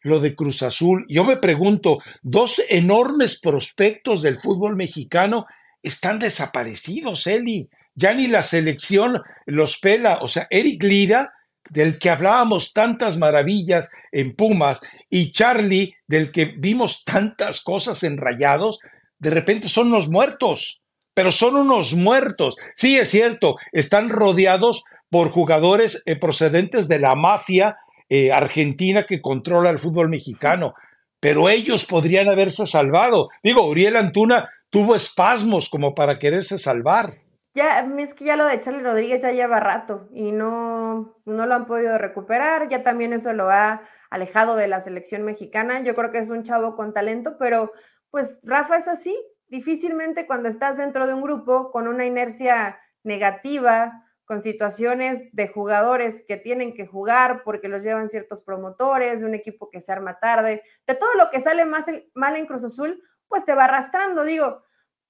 [0.01, 1.05] lo de Cruz Azul.
[1.09, 5.47] Yo me pregunto, dos enormes prospectos del fútbol mexicano
[5.81, 10.19] están desaparecidos, Eli ya ni la selección los pela.
[10.21, 11.33] O sea, Eric Lira,
[11.69, 18.17] del que hablábamos tantas maravillas en Pumas, y Charlie, del que vimos tantas cosas en
[18.17, 18.79] Rayados,
[19.19, 20.82] de repente son unos muertos,
[21.13, 22.57] pero son unos muertos.
[22.75, 27.77] Sí, es cierto, están rodeados por jugadores eh, procedentes de la mafia
[28.09, 30.73] eh, argentina que controla el fútbol mexicano,
[31.19, 33.29] pero ellos podrían haberse salvado.
[33.43, 37.15] Digo, Uriel Antuna tuvo espasmos como para quererse salvar.
[37.55, 41.53] Ya, es que ya lo de Charlie Rodríguez ya lleva rato y no, no lo
[41.53, 42.67] han podido recuperar.
[42.67, 45.83] Ya también eso lo ha alejado de la selección mexicana.
[45.83, 47.71] Yo creo que es un chavo con talento, pero
[48.09, 49.15] pues Rafa es así.
[49.53, 56.25] Difícilmente cuando estás dentro de un grupo con una inercia negativa, con situaciones de jugadores
[56.27, 60.17] que tienen que jugar porque los llevan ciertos promotores, de un equipo que se arma
[60.17, 61.85] tarde, de todo lo que sale más
[62.15, 64.23] mal en Cruz Azul, pues te va arrastrando.
[64.23, 64.63] Digo,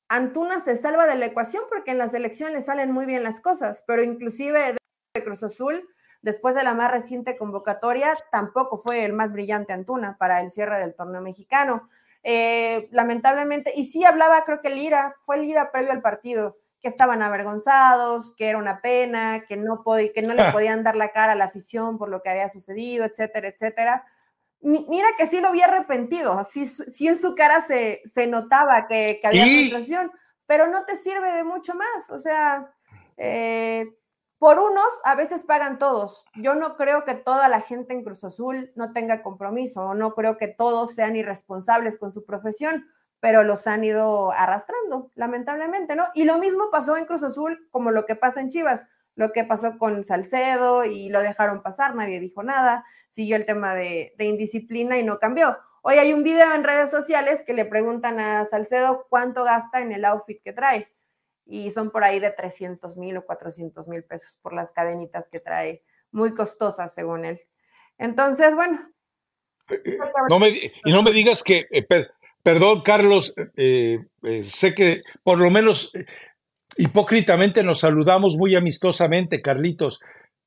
[0.10, 3.40] Antuna se salva de la ecuación porque en la selección le salen muy bien las
[3.40, 4.76] cosas, pero inclusive
[5.14, 5.88] de Cruz Azul,
[6.22, 10.80] después de la más reciente convocatoria, tampoco fue el más brillante Antuna para el cierre
[10.80, 11.88] del torneo mexicano.
[12.24, 17.22] Eh, lamentablemente, y sí hablaba, creo que Lira, fue Lira previo al partido, que estaban
[17.22, 21.36] avergonzados, que era una pena, que no, que no le podían dar la cara a
[21.36, 24.06] la afición por lo que había sucedido, etcétera, etcétera
[24.64, 29.20] mira que sí lo había arrepentido, sí, sí en su cara se, se notaba que,
[29.24, 30.12] había frustración,
[30.46, 32.10] pero no te sirve de mucho más.
[32.10, 32.72] O sea,
[33.18, 33.86] eh,
[34.44, 36.26] por unos a veces pagan todos.
[36.36, 40.36] Yo no creo que toda la gente en Cruz Azul no tenga compromiso, no creo
[40.36, 42.86] que todos sean irresponsables con su profesión,
[43.22, 46.04] pero los han ido arrastrando, lamentablemente, ¿no?
[46.14, 48.86] Y lo mismo pasó en Cruz Azul como lo que pasa en Chivas
[49.16, 53.76] lo que pasó con Salcedo y lo dejaron pasar, nadie dijo nada, siguió el tema
[53.76, 55.58] de, indisciplina y no cambió.
[55.84, 59.94] Hoy hay un video en redes sociales que le preguntan a Salcedo cuánto gasta en
[59.94, 60.93] el outfit que trae.
[61.46, 65.40] Y son por ahí de 300 mil o 400 mil pesos por las cadenitas que
[65.40, 67.42] trae, muy costosas según él.
[67.98, 68.80] Entonces, bueno.
[69.70, 69.98] Eh, eh,
[70.30, 71.86] no me, y no me digas que, eh,
[72.42, 75.92] perdón, Carlos, sé que por lo menos
[76.78, 80.00] hipócritamente nos saludamos muy amistosamente, Carlitos,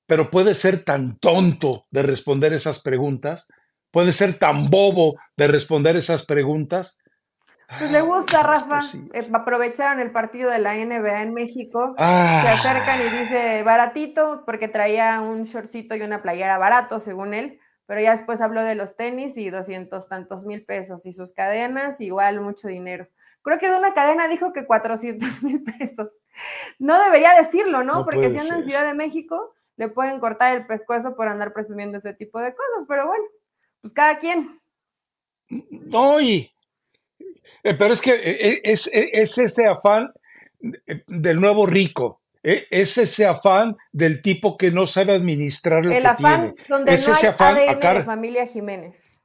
[0.07, 3.49] pero puede ser tan tonto de responder esas preguntas
[3.97, 6.99] puede ser tan bobo de responder esas preguntas.
[7.78, 8.80] Pues le gusta, Rafa.
[9.12, 11.94] Eh, aprovecharon el partido de la NBA en México.
[11.98, 12.52] Se ah.
[12.52, 17.58] acercan y dice baratito, porque traía un shortcito y una playera barato, según él.
[17.86, 21.06] Pero ya después habló de los tenis y doscientos tantos mil pesos.
[21.06, 23.08] Y sus cadenas, igual mucho dinero.
[23.42, 26.12] Creo que de una cadena dijo que 400 mil pesos.
[26.78, 28.04] No debería decirlo, ¿no?
[28.04, 31.98] porque si anda en Ciudad de México, le pueden cortar el pescuezo por andar presumiendo
[31.98, 32.86] ese tipo de cosas.
[32.88, 33.24] Pero bueno,
[33.80, 34.60] pues cada quien.
[35.48, 36.55] No, y, eh,
[37.62, 38.86] pero es que eh, eh, es,
[39.38, 40.12] ese afán
[41.07, 46.55] del nuevo rico, es ese afán del tipo que no sabe administrar lo el afán
[46.68, 49.20] donde no hay afán ADN de familia Jiménez.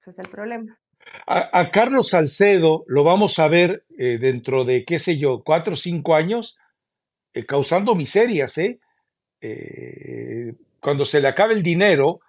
[0.00, 0.78] Ese es el problema.
[1.26, 6.14] A, Carlos Salcedo lo vamos a ver dentro de, qué sé yo, cuatro o cinco
[6.14, 6.58] años,
[7.46, 8.78] causando miserias, ¿eh?
[10.80, 12.20] Cuando se le acabe el dinero,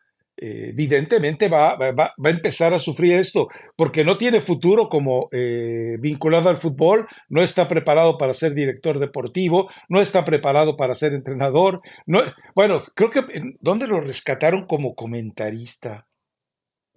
[0.42, 6.50] evidentemente va, va, a empezar a sufrir esto, porque no tiene futuro como eh, vinculado
[6.50, 11.82] al fútbol, no está preparado para ser director deportivo, no está preparado para ser entrenador.
[12.08, 12.22] No,
[12.56, 13.22] bueno, creo que
[13.60, 16.08] ¿dónde lo rescataron como comentarista?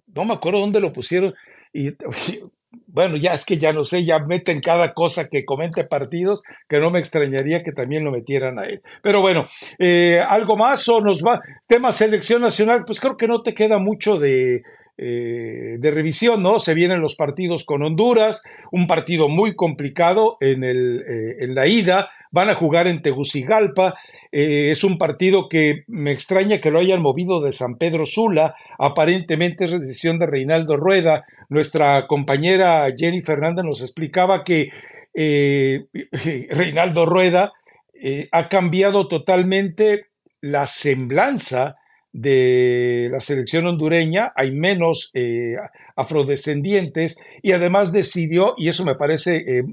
[0.07, 1.35] No me acuerdo dónde lo pusieron.
[2.87, 6.79] bueno, ya es que ya no sé, ya meten cada cosa que comente partidos, que
[6.79, 8.81] no me extrañaría que también lo metieran a él.
[9.01, 9.47] Pero bueno,
[9.79, 13.77] eh, algo más o nos va, tema selección nacional, pues creo que no te queda
[13.77, 14.63] mucho de,
[14.97, 16.59] eh, de revisión, ¿no?
[16.59, 21.67] Se vienen los partidos con Honduras, un partido muy complicado en, el, eh, en la
[21.67, 23.95] ida, van a jugar en Tegucigalpa,
[24.31, 29.63] es un partido que me extraña que lo hayan movido de San Pedro Sula, aparentemente
[29.63, 34.71] es decisión de Reinaldo Rueda, nuestra compañera Jenny Fernández nos explicaba que
[35.13, 35.85] eh,
[36.49, 37.53] Reinaldo Rueda
[37.93, 40.07] eh, ha cambiado totalmente
[40.41, 41.77] la semblanza
[42.15, 45.55] de la selección hondureña, hay menos eh,
[45.97, 49.63] afrodescendientes y además decidió, y eso me parece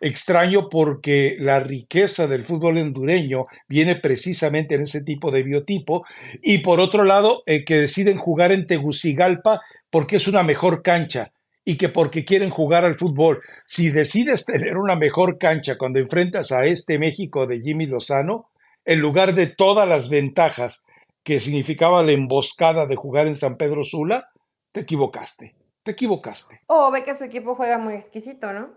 [0.00, 6.06] extraño porque la riqueza del fútbol hondureño viene precisamente en ese tipo de biotipo,
[6.42, 11.32] y por otro lado, que deciden jugar en Tegucigalpa porque es una mejor cancha
[11.66, 13.40] y que porque quieren jugar al fútbol.
[13.66, 18.46] Si decides tener una mejor cancha cuando enfrentas a este México de Jimmy Lozano,
[18.86, 20.84] en lugar de todas las ventajas
[21.22, 24.28] que significaba la emboscada de jugar en San Pedro Sula,
[24.72, 26.60] te equivocaste te equivocaste.
[26.66, 28.68] O ve que su equipo juega muy exquisito, ¿no?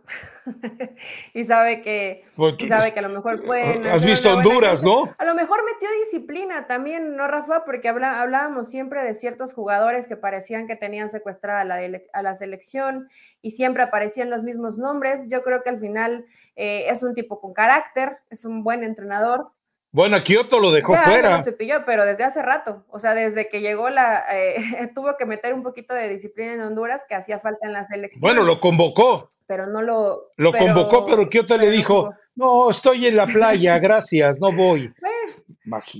[1.34, 3.86] y sabe que, pues sabe que a lo mejor pueden.
[3.88, 5.14] Has visto Honduras, ¿no?
[5.18, 7.66] A lo mejor metió disciplina también, ¿no, Rafa?
[7.66, 12.36] Porque hablábamos siempre de ciertos jugadores que parecían que tenían secuestrada a la, a la
[12.36, 13.10] selección
[13.42, 15.28] y siempre aparecían los mismos nombres.
[15.30, 16.26] Yo creo que al final
[16.56, 19.52] eh, es un tipo con carácter, es un buen entrenador.
[19.94, 21.44] Bueno, Kioto lo dejó fuera.
[21.86, 22.84] pero desde hace rato.
[22.90, 24.26] O sea, desde que llegó la.
[24.34, 27.84] Eh, tuvo que meter un poquito de disciplina en Honduras que hacía falta en la
[27.84, 28.20] selección.
[28.20, 29.32] Bueno, lo convocó.
[29.46, 30.32] Pero no lo.
[30.38, 34.92] Lo convocó, pero Kioto le dijo: No, estoy en la playa, gracias, no voy.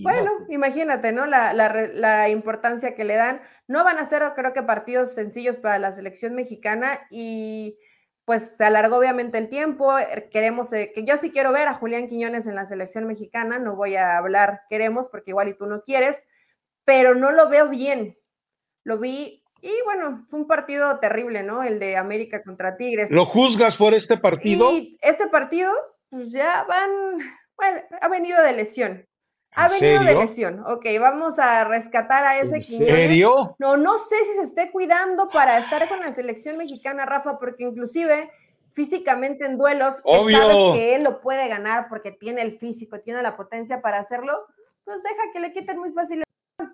[0.02, 1.26] Bueno, imagínate, ¿no?
[1.26, 3.42] La, la, importancia que le dan.
[3.68, 7.78] No van a ser, creo que, partidos sencillos para la selección mexicana y
[8.26, 9.98] pues se alargó obviamente el tiempo.
[9.98, 13.60] Er, queremos, eh, que yo sí quiero ver a Julián Quiñones en la selección mexicana,
[13.60, 16.26] no voy a hablar queremos porque igual y tú no quieres,
[16.86, 18.18] pero no lo veo bien.
[18.84, 21.64] Lo vi y bueno, fue un partido terrible, ¿no?
[21.64, 23.10] El de América contra Tigres.
[23.12, 24.70] ¿Lo juzgas por este partido?
[24.74, 25.72] Y este partido,
[26.10, 26.92] pues ya van,
[27.56, 29.08] bueno, ha venido de lesión.
[29.56, 30.64] Ha venido de lesión.
[30.66, 33.56] Ok, vamos a rescatar a ese ¿En serio?
[33.60, 37.64] No, no sé si se esté cuidando para estar con la selección mexicana, Rafa, porque
[37.64, 38.32] inclusive
[38.72, 43.22] físicamente en duelos, que sabes que él lo puede ganar porque tiene el físico, tiene
[43.22, 44.48] la potencia para hacerlo,
[44.84, 46.24] pues deja que le quiten muy fácil.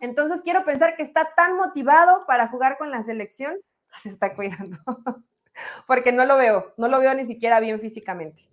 [0.01, 3.57] Entonces quiero pensar que está tan motivado para jugar con la selección,
[4.03, 4.77] se está cuidando.
[5.88, 8.49] porque no lo veo, no lo veo ni siquiera bien físicamente.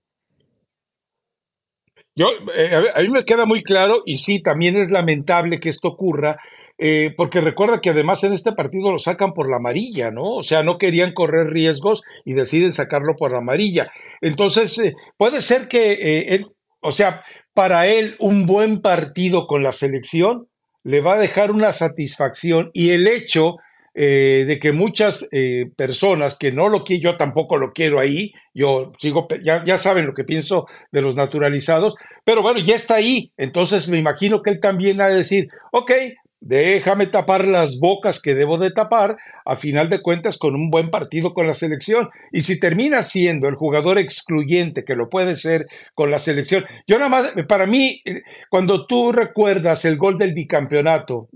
[2.18, 5.88] Yo, eh, a mí me queda muy claro, y sí, también es lamentable que esto
[5.88, 6.38] ocurra,
[6.78, 10.24] eh, porque recuerda que además en este partido lo sacan por la amarilla, ¿no?
[10.32, 13.90] O sea, no querían correr riesgos y deciden sacarlo por la amarilla.
[14.22, 16.46] Entonces, eh, puede ser que él,
[16.80, 20.48] o sea, para él un buen partido con la selección
[20.84, 23.56] le va a dejar una satisfacción y el hecho
[23.98, 28.34] eh, de que muchas eh, personas que no lo quiero, yo tampoco lo quiero ahí,
[28.52, 32.96] yo sigo, ya, ya saben lo que pienso de los naturalizados, pero bueno, ya está
[32.96, 35.92] ahí, entonces me imagino que él también ha de decir, ok,
[36.40, 40.90] déjame tapar las bocas que debo de tapar, a final de cuentas con un buen
[40.90, 42.10] partido con la selección.
[42.32, 46.98] Y si termina siendo el jugador excluyente que lo puede ser con la selección, yo
[46.98, 48.02] nada más, para mí,
[48.50, 51.28] cuando tú recuerdas el gol del bicampeonato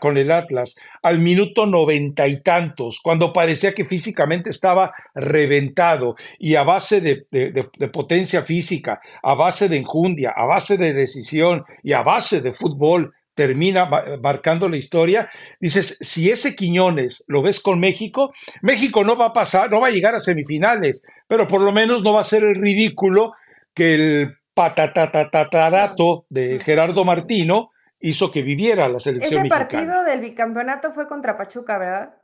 [0.00, 6.56] con el Atlas al minuto noventa y tantos, cuando parecía que físicamente estaba reventado y
[6.56, 11.92] a base de, de potencia física, a base de enjundia, a base de decisión y
[11.92, 13.88] a base de fútbol, termina
[14.20, 15.30] marcando la historia.
[15.60, 18.32] Dices, si ese Quiñones lo ves con México,
[18.62, 22.02] México no va a pasar, no va a llegar a semifinales, pero por lo menos
[22.02, 23.34] no va a ser el ridículo
[23.74, 27.70] que el patatatatarato de Gerardo Martino
[28.00, 32.16] hizo que viviera la selección Ese partido del bicampeonato fue contra Pachuca, ¿verdad?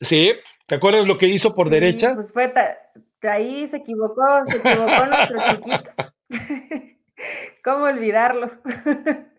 [0.00, 0.32] Sí,
[0.66, 2.14] ¿te acuerdas lo que hizo por derecha?
[2.14, 2.52] Pues fue,
[3.22, 5.90] ahí se equivocó, se equivocó nuestro chiquito.
[7.62, 8.50] ¿Cómo olvidarlo?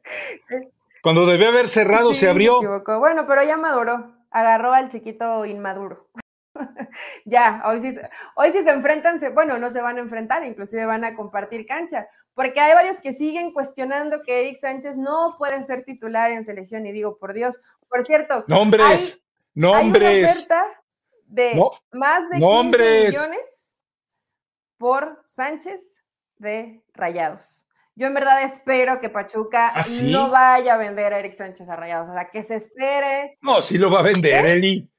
[1.06, 2.60] Cuando debió haber cerrado, se abrió.
[2.98, 4.16] bueno, pero ya maduró.
[4.32, 6.10] Agarró al chiquito inmaduro.
[7.26, 7.96] ya, hoy sí,
[8.36, 12.08] hoy sí se enfrentan, bueno, no se van a enfrentar, inclusive van a compartir cancha,
[12.34, 16.88] porque hay varios que siguen cuestionando que Eric Sánchez no puede ser titular en selección,
[16.88, 20.04] y digo, por Dios, por cierto, nombres, nombres.
[20.04, 20.66] Hay una oferta
[21.28, 23.76] de más de 15 millones
[24.80, 26.04] por Sánchez
[26.38, 27.65] de Rayados.
[27.96, 31.78] Yo en verdad espero que Pachuca ¿Ah, no vaya a vender a Eric Sánchez a
[31.78, 33.38] Rayados, o sea, que se espere.
[33.42, 34.90] No, sí lo va a vender, Eli.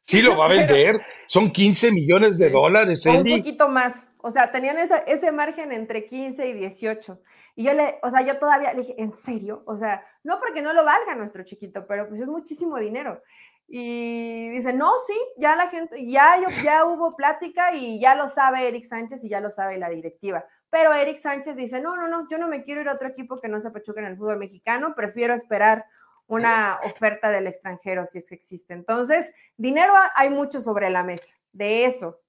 [0.00, 1.00] Sí lo va a vender.
[1.26, 3.34] Son 15 millones de dólares, Eli.
[3.34, 4.10] Un poquito más.
[4.18, 7.20] O sea, tenían ese margen entre 15 y 18.
[7.56, 9.62] Y yo le, o sea, yo todavía le dije, ¿en serio?
[9.66, 13.22] O sea, no porque no lo valga nuestro chiquito, pero pues es muchísimo dinero.
[13.68, 18.66] Y dice, no, sí, ya la gente, ya, ya hubo plática y ya lo sabe
[18.66, 20.44] Eric Sánchez y ya lo sabe la directiva.
[20.74, 23.40] Pero Eric Sánchez dice, no, no, no, yo no me quiero ir a otro equipo
[23.40, 25.84] que no se Pachuca en el fútbol mexicano, prefiero esperar
[26.26, 28.74] una oferta del extranjero si es que existe.
[28.74, 32.20] Entonces, dinero hay mucho sobre la mesa, de eso.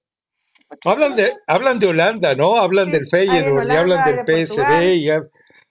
[0.84, 2.56] Hablan de, hablan de Holanda, ¿no?
[2.56, 5.10] Hablan del Feyenoord y hablan del PSV y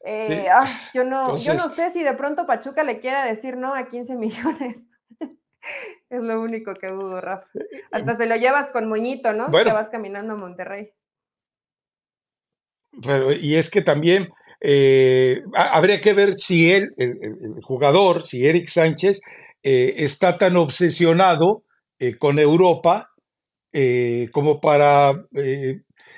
[0.07, 0.49] eh,
[0.93, 4.15] yo, no, yo no sé si de pronto Pachuca le quiera decir no a 15
[4.17, 4.83] millones.
[6.09, 7.47] es lo único que dudo, Rafa.
[7.93, 9.47] Hasta se lo llevas con moñito, ¿no?
[9.47, 10.91] Bueno, vas caminando a Monterrey
[13.39, 14.29] y es que también
[14.61, 19.21] eh, habría que ver si él, el, jugador, si Eric Sánchez,
[19.63, 21.63] eh, está tan obsesionado
[21.99, 23.11] eh, con Europa
[24.31, 25.25] como para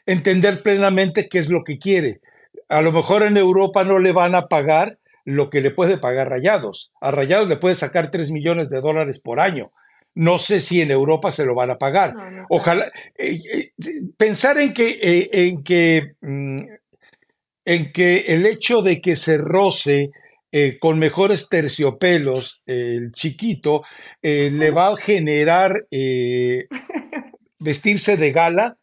[0.06, 2.22] entender plenamente qué es lo que quiere.
[2.70, 6.30] A lo mejor en Europa no le van a pagar lo que le puede pagar
[6.30, 6.92] Rayados.
[7.02, 9.72] A Rayados le puede sacar 3 millones de dólares por año.
[10.18, 12.16] No sé si en Europa se lo van a pagar.
[12.50, 13.72] Ojalá eh, eh,
[14.18, 16.62] pensar en que, eh, en que, mm,
[17.66, 20.10] en que el hecho de que se roce
[20.80, 23.84] con mejores terciopelos el chiquito
[24.24, 25.86] le va a generar
[27.60, 28.76] vestirse de gala.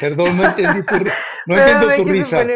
[0.00, 0.94] Perdón, no entendí tu,
[1.46, 2.46] no entiendo tu risa.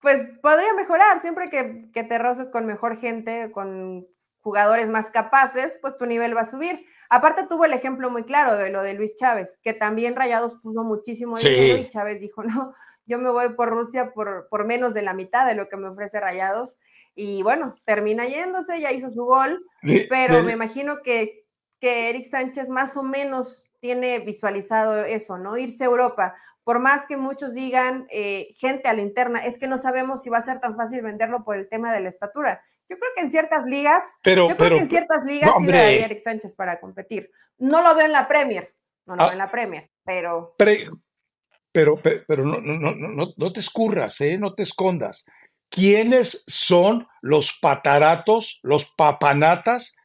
[0.00, 4.08] pues podría mejorar siempre que, que, te roces con mejor gente, con
[4.42, 6.84] jugadores más capaces, pues tu nivel va a subir.
[7.08, 10.82] Aparte tuvo el ejemplo muy claro de lo de Luis Chávez, que también Rayados puso
[10.82, 12.74] muchísimo dinero y Chávez dijo, no,
[13.06, 15.88] yo me voy por Rusia por, por menos de la mitad de lo que me
[15.88, 16.78] ofrece Rayados.
[17.14, 19.64] Y bueno, termina yéndose, ya hizo su gol,
[20.08, 21.44] pero me imagino que,
[21.78, 25.58] que Eric Sánchez más o menos tiene visualizado eso, ¿no?
[25.58, 26.34] Irse a Europa.
[26.64, 30.30] Por más que muchos digan, eh, gente a la interna, es que no sabemos si
[30.30, 32.62] va a ser tan fácil venderlo por el tema de la estatura.
[32.92, 35.72] Yo creo que en ciertas ligas, pero, yo creo que en ciertas ligas sí le
[35.72, 37.30] daría Eric Sánchez para competir.
[37.56, 38.74] No lo veo en la Premier,
[39.06, 39.24] no lo ah.
[39.26, 40.54] veo en la Premier, pero.
[40.58, 44.36] pero, pero, no, no, no, no te escurras, ¿eh?
[44.36, 45.24] no te escondas.
[45.70, 49.96] ¿Quiénes son los pataratos, los papanatas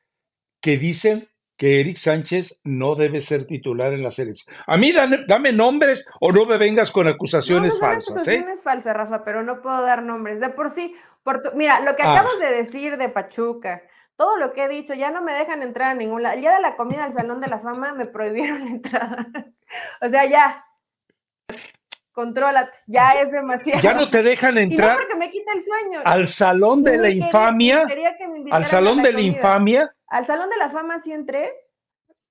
[0.61, 4.55] que dicen que Eric Sánchez no debe ser titular en la selección.
[4.67, 4.93] A mí
[5.27, 8.09] dame, nombres o no me vengas con acusaciones no, no falsas.
[8.09, 8.11] ¿eh?
[8.11, 10.39] Acusaciones falsas, Rafa, pero no puedo dar nombres.
[10.39, 10.95] De por sí,
[11.55, 12.13] mira, lo que ah.
[12.13, 13.81] acabas de decir de Pachuca,
[14.15, 16.35] todo lo que he dicho, ya no me dejan entrar a ningún lado.
[16.35, 19.27] El día de la comida al Salón de la Fama me prohibieron la entrada.
[20.01, 20.63] o sea, ya.
[22.17, 23.79] Contrólate, ya es demasiado.
[23.79, 24.89] Ya no te dejan entrar.
[24.89, 26.01] Y no porque me quita el sueño.
[26.03, 27.85] Al salón de la infamia.
[28.49, 29.95] al salón de la infamia.
[30.07, 31.53] Al salón de la fama sí entré,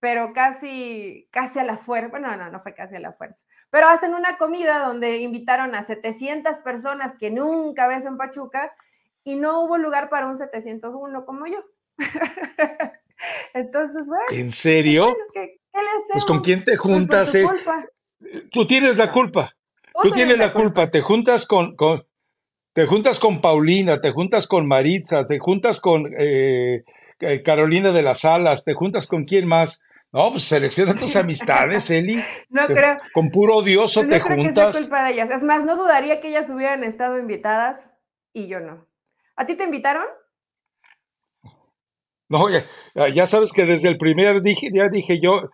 [0.01, 2.09] pero casi, casi a la fuerza.
[2.09, 3.45] Bueno, no, no fue casi a la fuerza.
[3.71, 8.75] Pero hasta en una comida donde invitaron a 700 personas que nunca ves en Pachuca
[9.23, 11.65] y no hubo lugar para un 701 como yo.
[13.55, 14.25] Entonces, bueno.
[14.31, 15.17] ¿En serio?
[15.33, 15.81] ¿qué, qué
[16.11, 17.47] pues con quién te Pues juntas, eh?
[18.51, 19.53] Tú tienes la culpa.
[20.03, 20.91] Tú tienes la culpa.
[20.91, 22.07] Te juntas con, con-
[22.73, 26.85] te juntas con Paulina, te juntas con Maritza, te juntas con eh,
[27.21, 29.83] eh, Carolina de las Alas, te juntas con quién más.
[30.13, 32.21] No, pues selecciona tus amistades, Eli.
[32.49, 34.77] No Te- creo, con puro odioso te creo que sea juntas.
[34.77, 35.31] culpa de ellas.
[35.31, 37.95] Es más, no dudaría que ellas hubieran estado invitadas
[38.33, 38.87] y yo no.
[39.37, 40.05] ¿A ti te invitaron?
[42.29, 42.65] No, ya,
[43.15, 45.51] ya sabes que desde el primer dije, ya dije yo,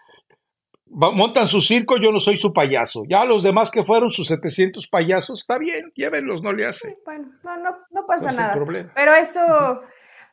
[0.93, 3.03] montan su circo, yo no soy su payaso.
[3.09, 6.97] Ya los demás que fueron sus 700 payasos, está bien, llévenlos, no le hace.
[7.05, 8.55] Bueno, no, no, no pasa nada.
[8.55, 8.93] problema.
[8.95, 9.83] Pero eso,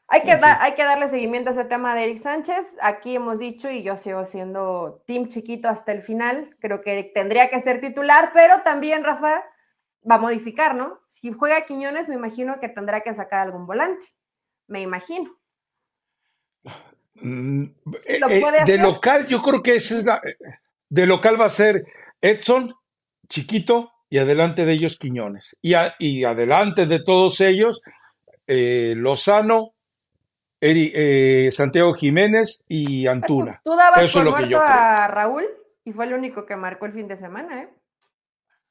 [0.08, 2.76] hay que, da- hay que darle seguimiento a ese tema de Eric Sánchez.
[2.82, 7.50] Aquí hemos dicho, y yo sigo siendo team chiquito hasta el final, creo que tendría
[7.50, 9.44] que ser titular, pero también Rafa
[10.10, 11.00] va a modificar, ¿no?
[11.08, 14.06] Si juega Quiñones, me imagino que tendrá que sacar algún volante.
[14.68, 15.32] Me imagino.
[17.22, 17.64] Mm,
[18.06, 20.22] eh, ¿Lo eh, de local, yo creo que esa es la.
[20.90, 21.86] De local va a ser
[22.22, 22.74] Edson,
[23.28, 25.58] Chiquito y adelante de ellos Quiñones.
[25.62, 27.82] Y, a- y adelante de todos ellos,
[28.48, 29.74] eh, Lozano,
[30.62, 33.62] Eri- eh, Santiago Jiménez y Antuna.
[33.64, 34.62] Tú dabas Eso por es lo que yo creo.
[34.62, 35.46] a Raúl
[35.86, 37.70] y fue el único que marcó el fin de semana, ¿eh?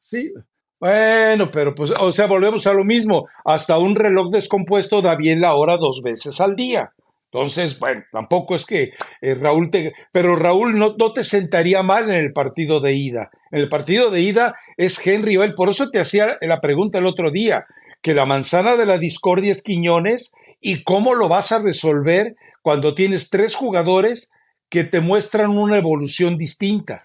[0.01, 0.33] Sí,
[0.81, 3.29] bueno, pero pues, o sea, volvemos a lo mismo.
[3.45, 6.93] Hasta un reloj descompuesto da bien la hora dos veces al día.
[7.31, 9.93] Entonces, bueno, tampoco es que eh, Raúl te...
[10.13, 13.31] Pero Raúl no, no te sentaría mal en el partido de ida.
[13.51, 15.55] En el partido de ida es Henry Bell.
[15.55, 17.67] Por eso te hacía la pregunta el otro día,
[18.01, 22.95] que la manzana de la discordia es Quiñones y cómo lo vas a resolver cuando
[22.95, 24.31] tienes tres jugadores
[24.71, 27.05] que te muestran una evolución distinta.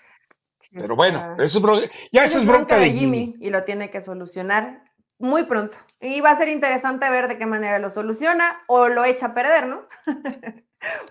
[0.62, 3.36] Sí, Pero bueno, eso es bro- ya esa es bronca de Jimmy.
[3.42, 4.83] y lo tiene que solucionar
[5.24, 5.78] muy pronto.
[6.02, 9.34] Y va a ser interesante ver de qué manera lo soluciona o lo echa a
[9.34, 9.88] perder, ¿no?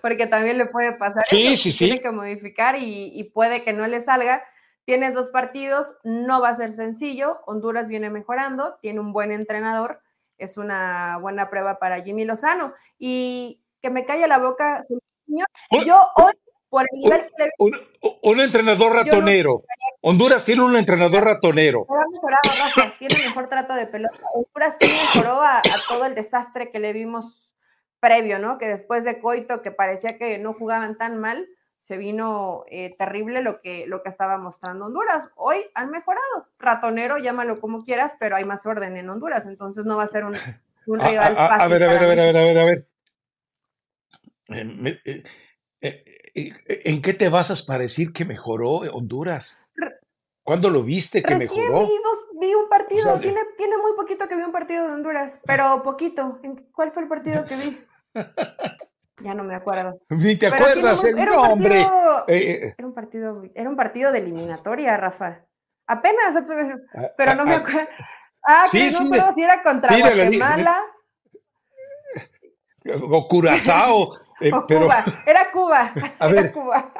[0.03, 1.85] Porque también le puede pasar Sí, eso, sí, sí.
[1.85, 4.43] Tiene que modificar y, y puede que no le salga.
[4.85, 7.41] Tienes dos partidos, no va a ser sencillo.
[7.47, 9.99] Honduras viene mejorando, tiene un buen entrenador,
[10.37, 12.73] es una buena prueba para Jimmy Lozano.
[12.99, 14.85] Y que me calle la boca,
[15.25, 16.33] yo hoy,
[16.73, 17.71] por el nivel que le un,
[18.23, 19.63] un entrenador ratonero.
[20.01, 21.85] Honduras tiene un entrenador ratonero.
[21.87, 24.17] Rafa, tiene mejor trato de pelota.
[24.33, 27.47] Honduras sí mejoró a, a todo el desastre que le vimos
[27.99, 28.57] previo, ¿no?
[28.57, 31.47] Que después de Coito, que parecía que no jugaban tan mal,
[31.77, 35.29] se vino eh, terrible lo que, lo que estaba mostrando Honduras.
[35.35, 36.47] Hoy han mejorado.
[36.57, 40.25] Ratonero, llámalo como quieras, pero hay más orden en Honduras, entonces no va a ser
[40.25, 40.35] un,
[40.87, 41.65] un A, rival a- a- fácil.
[41.65, 42.87] a ver, a ver, a ver, a ver, a ver, a ver.
[44.49, 45.23] Eh,
[45.81, 46.03] eh,
[46.35, 49.59] ¿En qué te basas para decir que mejoró Honduras?
[50.43, 51.87] ¿Cuándo lo viste que Recién mejoró?
[51.87, 54.87] vi, dos- vi un partido, O sea, de- tiene, muy poquito que vi un partido
[54.87, 56.39] de Honduras, pero poquito.
[56.43, 57.77] ¿En- ¿Cuál fue el partido que vi?
[59.23, 60.01] Ya no me acuerdo.
[60.09, 61.83] Ni te Pero acuerdas muy- el era un nombre.
[61.83, 65.45] partido- Eh, eh, Era un partido, era un partido de eliminatoria, Rafa.
[65.87, 67.87] Apenas, pero- ah, pero no ah, me ah, acuerdo.
[68.45, 70.83] Ah, Sí, que no sí, acuerdo si era contra sí, Guatemala
[73.11, 74.17] o Curazao.
[74.41, 75.05] Eh, o pero, Cuba.
[75.25, 75.93] Era Cuba.
[76.19, 76.51] A era.
[76.51, 76.93] Cuba.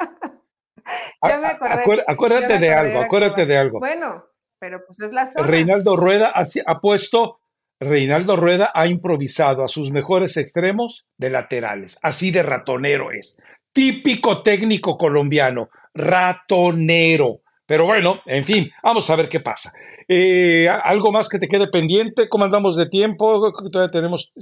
[1.22, 2.04] ya me acordé.
[2.06, 3.46] acuérdate Ya me de algo, acuérdate Cuba.
[3.46, 3.78] de algo.
[3.78, 4.24] Bueno,
[4.58, 5.46] pero pues es la zona.
[5.46, 7.40] Reinaldo Rueda ha, ha puesto,
[7.80, 11.98] Reinaldo Rueda ha improvisado a sus mejores extremos de laterales.
[12.02, 13.38] Así de ratonero es.
[13.72, 17.40] Típico técnico colombiano, ratonero.
[17.66, 19.72] Pero bueno, en fin, vamos a ver qué pasa.
[20.06, 22.28] Eh, ¿Algo más que te quede pendiente?
[22.28, 23.52] ¿Cómo andamos de tiempo?
[23.70, 24.32] Todavía tenemos...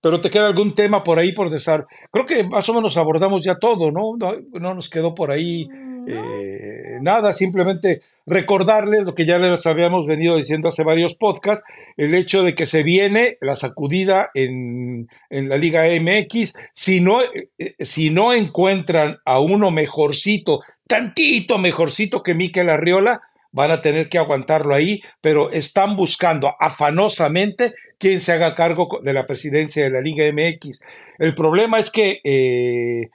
[0.00, 1.86] Pero te queda algún tema por ahí por desar.
[2.10, 4.16] Creo que más o menos abordamos ya todo, ¿no?
[4.18, 5.68] No, no nos quedó por ahí
[6.00, 11.64] Mm, eh, nada, simplemente recordarles lo que ya les habíamos venido diciendo hace varios podcasts,
[11.96, 16.54] el hecho de que se viene la sacudida en, en la Liga MX.
[16.72, 23.20] Si no, eh, eh, si no encuentran a uno mejorcito, tantito mejorcito que Miquel Arriola,
[23.52, 29.12] van a tener que aguantarlo ahí, pero están buscando afanosamente quién se haga cargo de
[29.12, 30.80] la presidencia de la Liga MX.
[31.18, 33.10] El problema es que eh,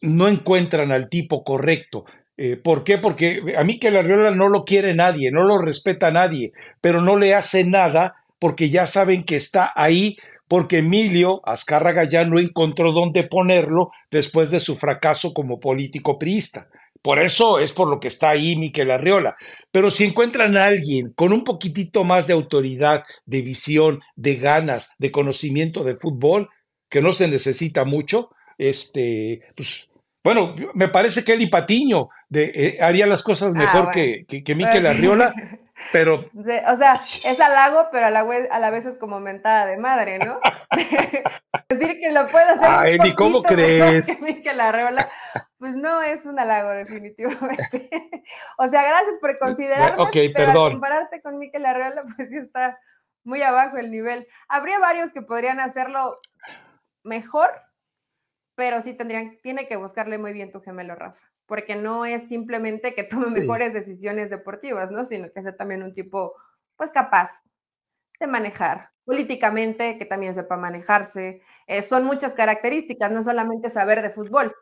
[0.00, 2.04] no encuentran al tipo correcto.
[2.36, 2.98] Eh, ¿Por qué?
[2.98, 7.00] Porque a mí que la Arriola no lo quiere nadie, no lo respeta nadie, pero
[7.00, 10.16] no le hace nada porque ya saben que está ahí,
[10.48, 16.68] porque Emilio Azcárraga ya no encontró dónde ponerlo después de su fracaso como político priista.
[17.02, 19.36] Por eso es por lo que está ahí Miquel Arriola.
[19.70, 24.90] Pero si encuentran a alguien con un poquitito más de autoridad, de visión, de ganas,
[24.98, 26.48] de conocimiento de fútbol,
[26.90, 29.88] que no se necesita mucho, este, pues,
[30.22, 33.92] bueno, me parece que Eli Patiño de, eh, haría las cosas Ah, mejor bueno.
[33.92, 35.32] que, que, que Miquel Pues, Arriola,
[35.92, 36.24] pero...
[36.34, 39.76] O sea, es halago, pero a la, vez, a la vez es como mentada de
[39.76, 40.38] madre, ¿no?
[41.68, 42.68] Decir que lo puede hacer.
[42.68, 44.20] Ay, ni cómo crees.
[44.22, 45.08] Miquel Arreola,
[45.58, 47.90] pues no es un halago, definitivamente.
[48.58, 50.02] o sea, gracias por considerarme.
[50.02, 50.72] Ok, perdón.
[50.72, 52.78] compararte con Miquel Arreola, pues sí está
[53.24, 54.26] muy abajo el nivel.
[54.48, 56.20] Habría varios que podrían hacerlo
[57.04, 57.50] mejor,
[58.56, 62.94] pero sí tendrían, tiene que buscarle muy bien tu gemelo, Rafa porque no es simplemente
[62.94, 65.04] que tome mejores decisiones deportivas, ¿no?
[65.04, 66.32] Sino que sea también un tipo,
[66.76, 67.42] pues, capaz
[68.20, 71.42] de manejar políticamente, que también sepa manejarse.
[71.66, 74.54] Eh, son muchas características, no solamente saber de fútbol.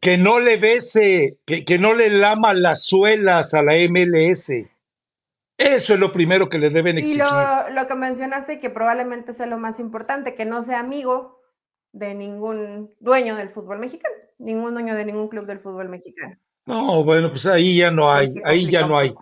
[0.00, 4.50] Que no le bese, que, que no le lama las suelas a la MLS.
[5.56, 7.22] Eso es lo primero que les deben exigir.
[7.22, 11.40] Y lo, lo que mencionaste, que probablemente sea lo más importante, que no sea amigo
[11.92, 16.36] de ningún dueño del fútbol mexicano ningún dueño de ningún club del fútbol mexicano.
[16.66, 19.14] No, bueno, pues ahí ya no hay, ahí ya no hay.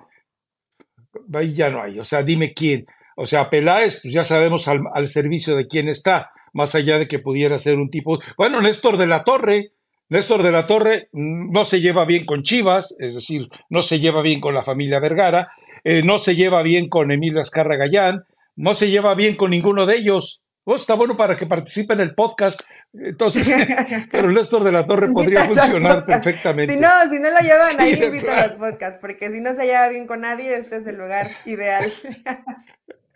[1.32, 1.98] Ahí ya no hay.
[1.98, 2.86] O sea, dime quién.
[3.16, 7.18] O sea, Peláez, pues ya sabemos al, servicio de quién está, más allá de que
[7.18, 8.18] pudiera ser un tipo.
[8.36, 9.72] Bueno, Néstor de la Torre,
[10.08, 14.00] Néstor de la Torre mm, no se lleva bien con Chivas, es decir, no se
[14.00, 15.50] lleva bien con la familia Vergara,
[15.84, 18.24] eh, no se lleva bien con Emilio Azcarra Gallán,
[18.56, 20.42] no se lleva bien con ninguno de ellos.
[20.72, 22.60] Oh, está bueno para que participe en el podcast.
[22.92, 23.44] Entonces,
[24.12, 26.72] pero Néstor de la Torre podría funcionar perfectamente.
[26.72, 29.66] Si no, si no lo llevan ahí, invita a los podcasts, porque si no se
[29.66, 31.92] lleva bien con nadie, este es el lugar ideal.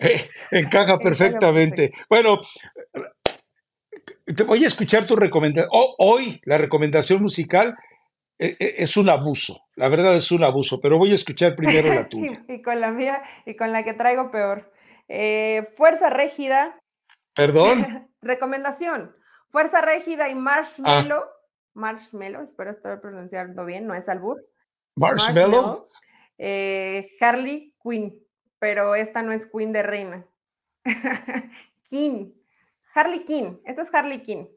[0.00, 1.92] Eh, encaja perfectamente.
[2.10, 2.40] Bueno,
[4.24, 5.70] te voy a escuchar tu recomendación.
[5.70, 7.76] hoy la recomendación musical
[8.36, 11.94] eh, eh, es un abuso, la verdad es un abuso, pero voy a escuchar primero
[11.94, 12.44] la tuya.
[12.48, 14.72] y, con la mía y con la que traigo peor.
[15.76, 16.80] Fuerza Régida
[17.34, 18.10] Perdón.
[18.22, 19.14] Recomendación.
[19.48, 21.24] Fuerza Régida y Marshmallow.
[21.24, 21.30] Ah.
[21.74, 24.44] Marshmallow, espero estar pronunciando bien, no es albur.
[24.96, 25.86] Marshmallow.
[26.38, 28.20] Eh, Harley Quinn,
[28.58, 30.26] pero esta no es Queen de reina.
[31.84, 32.32] King.
[32.94, 33.60] Harley Quinn.
[33.64, 34.48] Esta es Harley Quinn.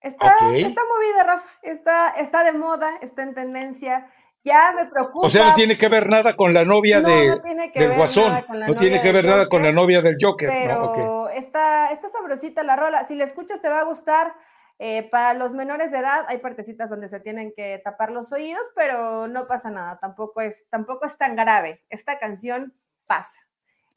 [0.00, 1.50] Está, está movida, Rafa.
[1.62, 4.12] Está, está de moda, está en tendencia.
[4.44, 5.26] Ya me preocupa.
[5.26, 7.40] O sea, no tiene que ver nada con la novia de,
[7.74, 8.44] del Guasón.
[8.66, 10.50] No tiene que ver nada con la novia del Joker.
[10.50, 13.08] Pero está, está sabrosita la rola.
[13.08, 14.34] Si la escuchas te va a gustar.
[14.80, 18.64] Eh, para los menores de edad hay partecitas donde se tienen que tapar los oídos,
[18.74, 19.98] pero no pasa nada.
[20.00, 21.84] Tampoco es, tampoco es tan grave.
[21.90, 22.74] Esta canción
[23.06, 23.38] pasa.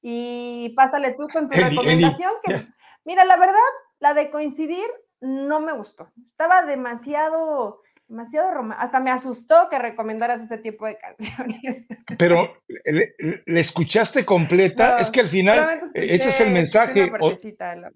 [0.02, 2.32] Y pásale tú con tu recomendación.
[2.44, 2.68] Que,
[3.06, 3.58] Mira, la verdad,
[4.00, 4.86] la de coincidir
[5.20, 6.12] no me gustó.
[6.24, 8.86] Estaba demasiado demasiado romántico.
[8.86, 11.86] Hasta me asustó que recomendaras ese tipo de canciones.
[12.18, 15.00] Pero, ¿le, escuchaste completa?
[15.00, 17.12] es que al final, ese es el mensaje.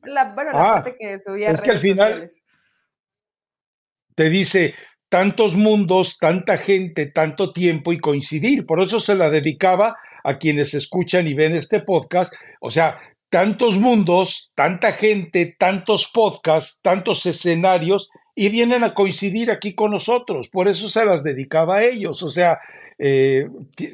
[0.03, 2.29] la, bueno, la ah, parte que subía Es que al final
[4.15, 4.73] te dice
[5.09, 8.65] tantos mundos, tanta gente, tanto tiempo y coincidir.
[8.65, 12.33] Por eso se la dedicaba a quienes escuchan y ven este podcast.
[12.59, 12.99] O sea,
[13.29, 18.09] tantos mundos, tanta gente, tantos podcasts, tantos escenarios
[18.41, 20.49] y vienen a coincidir aquí con nosotros.
[20.49, 22.23] Por eso se las dedicaba a ellos.
[22.23, 22.59] O sea,
[22.97, 23.47] eh,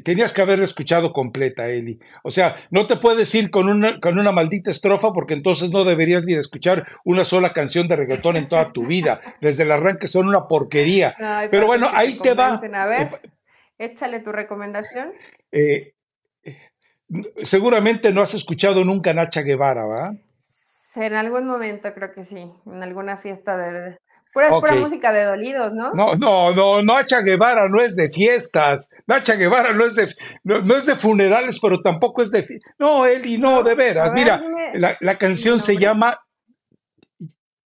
[0.05, 1.99] tenías que haberla escuchado completa, Eli.
[2.23, 5.83] O sea, no te puedes ir con una, con una maldita estrofa porque entonces no
[5.83, 9.19] deberías ni de escuchar una sola canción de reggaetón en toda tu vida.
[9.41, 11.13] Desde el arranque son una porquería.
[11.51, 12.53] Pero bueno, ahí te va.
[12.53, 13.29] A ver, eh,
[13.79, 15.11] échale tu recomendación.
[15.51, 15.91] Eh,
[17.43, 20.13] seguramente no has escuchado nunca Nacha Guevara, ¿va?
[20.95, 23.97] En algún momento creo que sí, en alguna fiesta de,
[24.37, 25.91] Pura, música de dolidos, ¿no?
[25.93, 28.87] No, no, no, Nacha Guevara no es de fiestas.
[29.07, 30.13] Nacha Guevara no es de,
[30.43, 32.45] no, es de funerales, pero tampoco es de.
[32.77, 34.13] No, Eli, no, de veras.
[34.13, 34.41] Mira,
[34.75, 36.19] la, canción se llama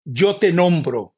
[0.05, 1.15] Yo te nombro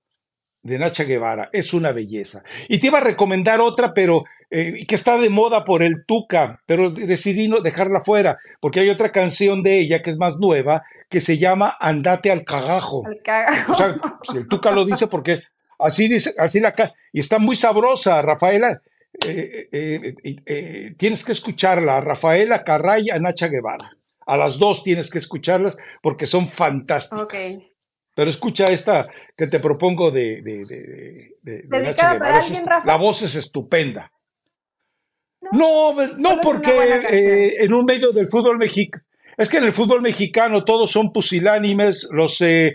[0.62, 1.50] de Nacha Guevara.
[1.52, 2.42] Es una belleza.
[2.68, 6.60] Y te iba a recomendar otra, pero eh, que está de moda por el Tuca,
[6.66, 10.82] pero decidí no dejarla fuera, porque hay otra canción de ella que es más nueva,
[11.12, 13.06] que se llama Andate al cagajo.
[13.06, 13.72] Al cagajo.
[13.72, 15.42] O sea, si el Tuca lo dice porque
[15.78, 16.74] así dice, así la
[17.12, 18.80] y está muy sabrosa, Rafaela.
[19.26, 19.68] Eh,
[20.24, 23.92] eh, tienes que escucharla, Rafaela Carray a Nacha Guevara.
[24.26, 27.24] A las dos tienes que escucharlas porque son fantásticas.
[27.24, 27.70] Okay.
[28.14, 32.40] Pero escucha esta que te propongo de, de, de, Nacha Guevara.
[32.86, 34.10] la voz es estupenda.
[35.52, 39.04] No, no, porque eh, en un medio del fútbol mexicano,
[39.36, 42.74] es que en el fútbol mexicano todos son pusilánimes, los eh,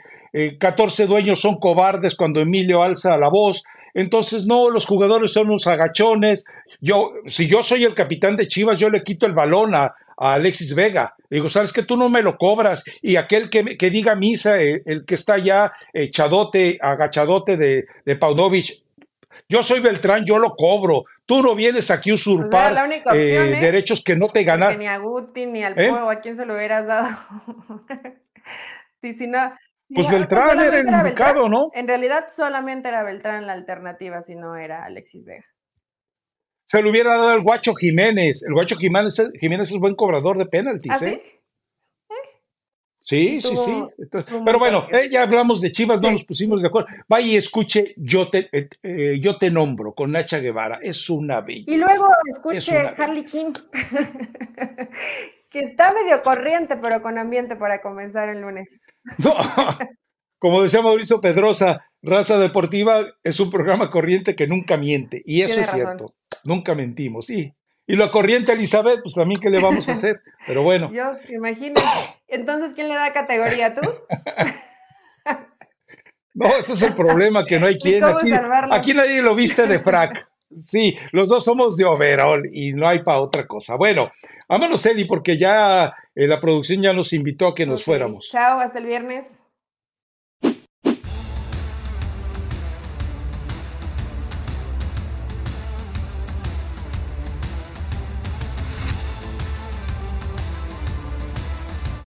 [0.60, 5.48] 14 eh, dueños son cobardes cuando Emilio alza la voz, entonces no, los jugadores son
[5.48, 6.46] unos agachones.
[6.82, 10.74] Yo, si yo soy el capitán de Chivas, yo le quito el balón a, Alexis
[10.74, 11.16] Vega.
[11.30, 12.84] digo, ¿sabes que Tú no me lo cobras.
[13.04, 18.16] Y aquel que, que diga misa, eh, el, que está ya echadote, agachadote de, de
[19.50, 23.62] yo soy Beltrán, yo lo cobro, tú no vienes aquí a usurpar opción, eh, ¿eh?
[23.62, 24.80] derechos que no te ganan.
[24.80, 25.90] Ni a Guti, ni al ¿Eh?
[25.90, 27.10] Pueblo, ¿a quién se lo hubieras dado?
[29.00, 29.54] Sí, si no,
[29.94, 31.48] Pues no, Beltrán era el indicado.
[31.48, 31.70] ¿no?
[31.74, 35.46] En realidad solamente era Beltrán la alternativa, si no era Alexis Vega.
[36.66, 38.44] Se le hubiera dado al Guacho Jiménez.
[38.44, 41.22] El Guacho Jiménez, Jiménez es buen cobrador de penaltis, ¿Ah, sí?
[43.10, 43.72] Sí, sí, sí.
[44.00, 46.14] Entonces, pero bueno, buen- eh, ya hablamos de Chivas, no Sí.
[46.16, 46.90] nos pusimos de acuerdo.
[47.08, 50.80] Vaya y escuche, yo te, eh, eh, yo te nombro con Nacha Guevara.
[50.82, 51.72] Es una belleza.
[51.72, 53.24] Y luego Es escuche Harley.
[53.24, 53.54] King,
[55.50, 58.82] que está medio corriente, pero con ambiente para comenzar el lunes.
[59.20, 59.34] No,
[60.40, 65.22] como decía Mauricio Pedrosa, Raza Deportiva es un programa corriente que nunca miente.
[65.26, 65.98] Y eso Tiene es razón.
[65.98, 66.16] cierto.
[66.44, 67.54] Nunca mentimos, sí.
[67.88, 70.22] Y la corriente Elizabeth, pues también, ¿qué le vamos a hacer?
[70.46, 71.82] Pero bueno, Yo, imagínate.
[72.28, 73.74] Entonces, ¿quién le da categoría?
[73.74, 73.82] ¿Tú?
[76.34, 78.04] no, ese es el problema, que no hay quien.
[78.04, 78.32] Aquí,
[78.72, 80.28] aquí nadie lo viste de frac.
[80.60, 83.76] Sí, los dos somos de overall y no hay para otra cosa.
[83.76, 84.12] Bueno,
[84.48, 88.30] vámonos, Eli, porque ya eh, la producción ya nos invitó a que nos fuéramos.
[88.32, 89.26] Chao, hasta el viernes.